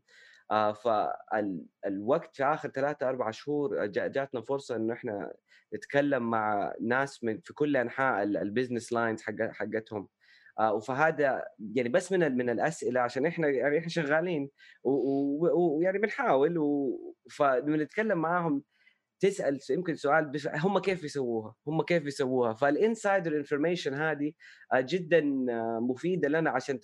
فالوقت 0.73 2.35
في 2.35 2.43
آخر 2.43 2.69
ثلاثة 2.69 3.09
أربع 3.09 3.31
شهور 3.31 3.85
جا- 3.85 4.07
جاتنا 4.07 4.41
فرصة 4.41 4.75
إنه 4.75 4.93
إحنا 4.93 5.33
نتكلم 5.75 6.29
مع 6.29 6.73
ناس 6.81 7.23
من 7.23 7.39
في 7.39 7.53
كل 7.53 7.77
أنحاء 7.77 8.23
ال 8.23 8.31
business 8.31 8.93
lines 8.93 9.21
حق 9.21 9.33
حقتهم 9.51 10.07
آه 10.59 10.79
فهذا 10.79 11.43
يعني 11.75 11.89
بس 11.89 12.11
من 12.11 12.37
من 12.37 12.49
الأسئلة 12.49 13.01
عشان 13.01 13.25
إحنا 13.25 13.47
يعني 13.49 13.77
إحنا 13.77 13.89
شغالين 13.89 14.49
ويعني 14.83 15.99
بنحاول 15.99 16.57
و- 16.57 17.15
فلما 17.31 17.77
نتكلم 17.77 18.17
معاهم 18.17 18.63
تسأل 19.19 19.59
يمكن 19.69 19.95
سؤال 19.95 20.31
هم 20.55 20.79
كيف 20.79 21.03
يسووها؟ 21.03 21.55
هم 21.67 21.81
كيف 21.83 22.05
يسووها؟ 22.05 22.53
فالانسايدر 22.53 23.37
انفورميشن 23.37 23.93
هذه 23.93 24.33
آه، 24.73 24.81
جدا 24.81 25.19
آه، 25.49 25.79
مفيدة 25.89 26.29
لنا 26.29 26.49
عشان 26.49 26.79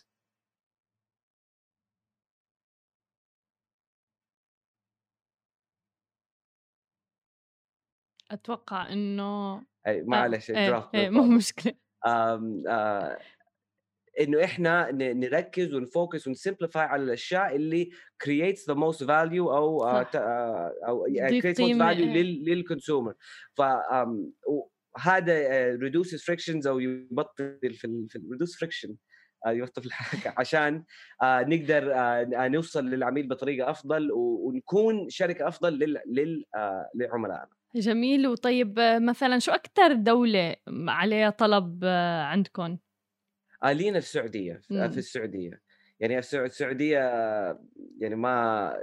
أتوقع 8.32 8.94
إنه 8.94 9.62
أي 9.88 10.02
معلش 10.02 10.52
drop 10.52 10.56
إيه 10.56 11.08
the 11.08 11.12
مو. 11.12 11.24
مشكلة 11.24 11.74
آه، 12.06 13.18
إنه 14.20 14.44
إحنا 14.44 14.92
نركز 14.92 15.74
ون 15.74 15.89
focus 15.89 16.28
ون 16.28 16.39
simplify 16.39 16.84
على 16.84 17.04
الأشياء 17.04 17.56
اللي 17.56 17.90
creates 18.24 18.74
the 18.74 18.76
most 18.76 19.00
value 19.06 19.34
أو 19.34 19.84
آه، 19.84 20.04
صح. 20.04 20.10
آه، 20.16 20.74
أو 20.88 21.06
يعني 21.08 21.42
creates 21.42 21.56
most 21.56 21.78
value 21.78 22.02
إيه. 22.02 22.14
لل 22.24 22.46
لل 22.46 22.60
consumer 22.60 23.14
ف 23.58 23.62
هذا 25.00 25.34
آه، 25.34 25.76
reduces 25.78 26.22
frictions 26.22 26.68
أو 26.68 26.80
يبطل 26.80 27.58
في 27.62 28.08
في 28.10 28.20
reduce 28.20 28.66
friction 28.66 28.92
آه، 29.46 29.52
يبطل 29.52 29.82
في 29.82 29.88
الحركة 29.88 30.34
عشان 30.42 30.84
آه، 31.24 31.42
نقدر 31.42 31.94
آه، 31.96 32.48
نوصل 32.48 32.86
للعميل 32.86 33.28
بطريقة 33.28 33.70
أفضل 33.70 34.10
ونكون 34.14 35.10
شركة 35.10 35.48
أفضل 35.48 35.74
لل 35.80 36.02
لل 36.08 36.46
آه، 36.56 36.90
لعملائنا 36.96 37.57
جميل. 37.76 38.28
وطيب 38.28 38.80
آه، 38.80 39.00
مثلا 39.00 39.40
شو 39.40 39.52
أكثر 39.52 39.94
دولة 39.94 40.56
عليها 40.88 41.30
طلب 41.30 41.80
آه، 41.84 42.24
عندكم 42.24 42.78
آه، 43.64 43.72
لينا 43.72 44.00
في 44.00 44.06
السعودية 44.06 44.54
في 44.68 44.74
مم. 44.74 44.92
في 44.92 44.98
السعودية. 44.98 45.62
يعني 46.00 46.18
السع- 46.20 46.44
السعودية 46.46 47.00
آه، 47.08 47.64
يعني 48.00 48.16
ما 48.16 48.74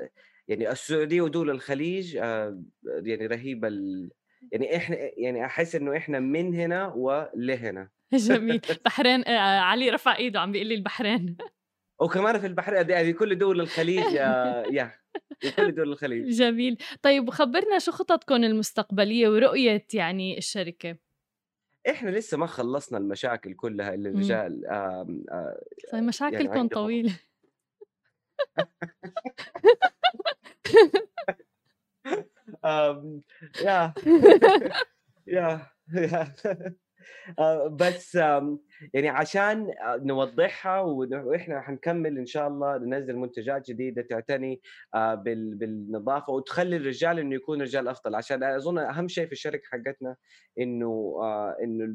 يعني 0.48 0.70
السعودية 0.70 1.20
ودول 1.20 1.50
الخليج 1.50 2.16
آه، 2.16 2.62
يعني 2.84 3.26
رهيبة 3.26 3.68
ال... 3.68 4.10
يعني 4.52 4.76
إحنا 4.76 4.96
يعني 5.16 5.44
أحس 5.44 5.74
إنه 5.74 5.96
إحنا 5.96 6.20
من 6.20 6.54
هنا 6.54 6.86
ولهنا. 6.86 7.88
جميل. 8.14 8.60
بحرين 8.84 9.24
آه، 9.28 9.58
علي 9.60 9.90
رفع 9.90 10.16
إيده 10.16 10.40
عم 10.40 10.52
بيقول 10.52 10.66
لي 10.66 10.74
البحرين. 10.74 11.36
وكمان 12.00 12.38
في 12.40 12.46
البحرين 12.46 12.90
يعني 12.90 13.12
كل 13.12 13.38
دول 13.38 13.60
الخليج 13.60 14.16
آه، 14.16 14.64
يا. 14.72 14.92
كل 15.56 15.74
دول 15.74 15.92
الخليج. 15.92 16.28
جميل. 16.28 16.76
طيب 17.02 17.28
وخبرنا 17.28 17.78
شو 17.78 17.92
خططكم 17.92 18.34
المستقبلية 18.34 19.28
ورؤية 19.28 19.86
يعني 19.94 20.38
الشركة؟ 20.38 20.96
إحنا 21.90 22.10
لسه 22.10 22.36
ما 22.36 22.46
خلصنا 22.46 22.98
المشاكل 22.98 23.54
كلها 23.54 23.94
اللي. 23.94 24.08
الرجال 24.08 24.62
صحيح 25.92 26.00
مشاكلكم 26.02 26.68
طويلة. 26.68 27.18
آم، 32.64 33.22
يا 33.64 33.94
يا 35.26 35.66
يا 35.94 36.34
بس 37.70 38.16
آم، 38.16 38.58
يعني 38.94 39.08
عشان 39.08 39.70
آه، 39.70 39.96
نوضحها 40.02 40.80
وإحنا 40.80 41.60
حنكمل 41.60 42.18
إن 42.18 42.26
شاء 42.26 42.48
الله 42.48 42.76
ننزل 42.78 43.16
منتجات 43.16 43.70
جديدة 43.70 44.02
تعتني 44.02 44.60
آه، 44.94 45.14
بال- 45.14 45.54
بالنظافة 45.54 46.32
وتخلي 46.32 46.76
الرجال 46.76 47.18
إنه 47.18 47.34
يكون 47.34 47.62
رجال 47.62 47.88
أفضل 47.88 48.14
عشان 48.14 48.42
أظن 48.42 48.78
أهم 48.78 49.08
شيء 49.08 49.26
في 49.26 49.32
الشركة 49.32 49.62
حقتنا 49.72 50.16
إنه 50.60 51.18
آه، 51.22 51.56
إنه 51.62 51.94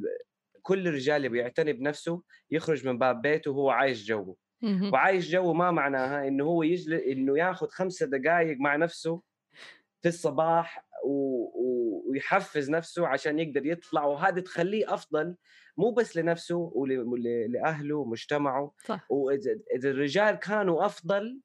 كل 0.62 0.94
رجال 0.94 1.26
يبي 1.26 1.40
يعتني 1.40 1.74
بنفسه 1.74 2.22
يخرج 2.52 2.88
من 2.88 2.98
باب 2.98 3.22
بيته 3.22 3.52
وهو 3.52 3.70
عايش 3.70 4.06
جوه. 4.08 4.36
وعايش 4.94 5.32
جو 5.32 5.54
ما 5.54 5.72
معناها 5.72 6.28
إنه 6.28 6.44
هو 6.44 6.64
يجلس 6.64 7.02
إنه 7.04 7.38
ياخذ 7.40 7.68
خمسة 7.68 8.06
دقائق 8.06 8.58
مع 8.60 8.76
نفسه 8.76 9.22
في 10.02 10.08
الصباح 10.10 10.86
و... 11.06 11.44
و... 11.44 12.04
ويحفز 12.10 12.70
نفسه 12.70 13.08
عشان 13.08 13.40
يقدر 13.40 13.66
يطلع 13.66 14.06
وهذا 14.06 14.42
تخليه 14.42 14.94
أفضل 14.94 15.36
مو 15.78 15.92
بس 15.92 16.18
لنفسه 16.18 16.56
ول... 16.76 17.00
ول... 17.00 17.24
لأهله 17.24 17.96
ومجتمعه. 17.96 18.74
صح. 18.86 19.06
وإذا 19.12 19.52
إذا 19.76 19.90
الرجال 19.90 20.36
كانوا 20.36 20.86
أفضل 20.86 21.42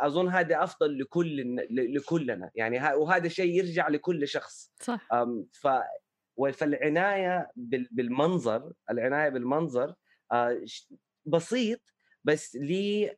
أظن 0.00 0.28
هذا 0.28 0.62
أفضل 0.64 0.98
لكل 0.98 1.36
ل- 1.70 1.94
لكلنا. 1.94 2.50
يعني 2.54 2.78
ه... 2.78 2.96
وهذا 2.96 3.28
شيء 3.28 3.54
يرجع 3.54 3.88
لكل 3.88 4.28
شخص. 4.28 4.72
صح. 4.80 5.08
أم، 5.12 5.46
ف 5.52 5.68
فالعناية 6.52 7.50
بال- 7.56 7.88
بالمنظر 7.90 8.72
العناية 8.90 9.28
بالمنظر 9.28 9.94
آه، 10.32 10.60
بسيط 11.26 11.80
بس 12.24 12.56
لي 12.56 13.16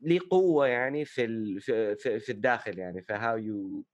لي 0.00 0.18
قوة 0.18 0.66
يعني 0.66 1.04
في 1.04 1.24
ال- 1.24 1.60
في 1.60 1.96
في, 1.96 2.20
في 2.20 2.32
الداخل 2.32 2.78
يعني 2.78 3.02
في 3.02 3.12
هاو 3.12 3.36
يو 3.36 3.84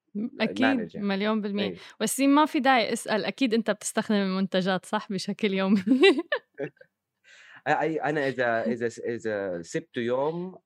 أكيد 0.40 0.94
يعني. 0.94 1.06
مليون 1.06 1.40
بالمية 1.40 1.64
أيوة. 1.64 1.78
وسيم 2.00 2.34
ما 2.34 2.46
في 2.46 2.60
داعي 2.60 2.92
أسأل 2.92 3.24
أكيد 3.24 3.54
أنت 3.54 3.70
بتستخدم 3.70 4.16
المنتجات 4.16 4.86
صح 4.86 5.12
بشكل 5.12 5.54
يومي 5.54 5.82
أنا 8.04 8.28
إذا 8.28 8.62
إذا 8.62 8.86
إذا 8.86 9.62
سبته 9.62 10.00
يوم 10.00 10.58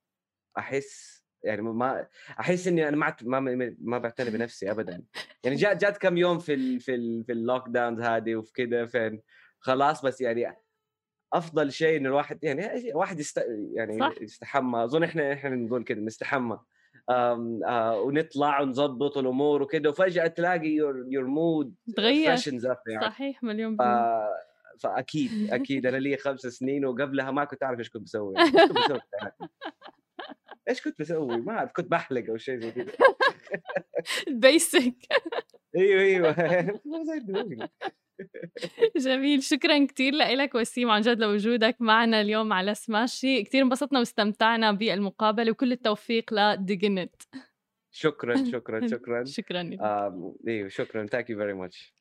أحس 0.59 1.21
يعني 1.45 1.63
ما 1.63 2.07
أحس 2.41 2.69
إني 2.69 2.89
أنا 2.89 2.97
ما 2.97 3.41
ما 3.41 3.75
ما 3.81 3.99
بعتني 3.99 4.31
بنفسي 4.31 4.71
ابدا 4.71 5.03
يعني 5.45 5.57
جات 5.57 5.81
جات 5.81 5.99
كم 5.99 6.17
يوم 6.17 6.39
في 6.39 6.55
ال 6.55 6.81
في 6.81 6.95
ال 6.95 7.25
في 7.25 7.33
ال 7.33 7.69
lockdowns 7.69 8.01
هذه 8.01 8.37
وفي 8.37 8.53
كذا 8.53 8.87
فين 8.87 9.23
خلاص 9.59 10.05
بس 10.05 10.21
يعني 10.21 10.57
أفضل 11.33 11.73
شيء 11.73 11.97
انه 11.97 12.09
الواحد 12.09 12.39
يعني 12.45 12.93
واحد 12.95 13.21
يست 13.21 13.45
يعني 13.75 13.99
صح. 13.99 14.15
يستحمى. 14.21 14.85
أظن 14.85 15.03
إحنا 15.03 15.33
إحنا 15.33 15.51
نقول 15.51 15.85
كذا 15.85 16.01
نستحمى. 16.01 16.59
آم 17.11 17.65
آه 17.65 18.01
ونطلع 18.01 18.61
ونظبط 18.61 19.19
الأمور 19.19 19.63
وكذا 19.63 19.89
وفجأة 19.89 20.27
تلاقي 20.27 20.69
your 20.69 21.05
your 21.09 21.25
mood 21.27 21.75
تغير. 21.97 22.37
يعني. 22.87 23.05
صحيح 23.05 23.43
مليون 23.43 23.77
بالمية. 23.77 24.29
فاكيد 24.81 25.53
أكيد 25.53 25.87
أنا 25.87 25.97
لي 25.97 26.17
خمس 26.17 26.41
سنين 26.41 26.85
وقبلها 26.85 27.31
ما 27.31 27.45
كنت 27.45 27.63
أعرف 27.63 27.79
إيش 27.79 27.91
كنت 27.91 28.03
بسوي. 28.03 28.35
إيش 28.39 28.51
كنت 28.63 28.79
بسوي 28.79 29.01
إيش 30.69 30.83
كنت 30.83 31.01
بسوي؟ 31.01 31.37
ما 31.37 31.53
أعرف 31.53 31.73
كنت 31.73 31.91
بحلق 31.91 32.31
أو 32.31 32.37
شيء 32.37 32.61
زي 32.61 32.71
كذا 32.71 32.93
ال 34.29 34.40
basic 34.40 34.95
أيوه 35.77 36.01
أيوه. 36.03 36.81
جميل 38.97 39.43
شكرا 39.43 39.87
كثير 39.87 40.13
لك 40.15 40.55
وسيم 40.55 40.91
عن 40.91 41.01
جد 41.01 41.21
لوجودك 41.21 41.77
معنا 41.81 42.21
اليوم 42.21 42.53
على 42.53 42.75
سماشي 42.75 43.43
كثير 43.43 43.63
انبسطنا 43.63 43.99
واستمتعنا 43.99 44.73
بالمقابلة 44.73 45.51
وكل 45.51 45.73
التوفيق 45.73 46.35
لديجنت 46.35 47.15
شكرا 47.93 48.37
شكرا 48.53 48.87
شكرا. 48.93 49.25
شكرا 49.25 49.61
أيوه 50.49 50.69
شكرا. 50.69 51.07
thank 51.07 51.31
you 51.31 51.39
very 51.39 51.53
much 51.53 51.95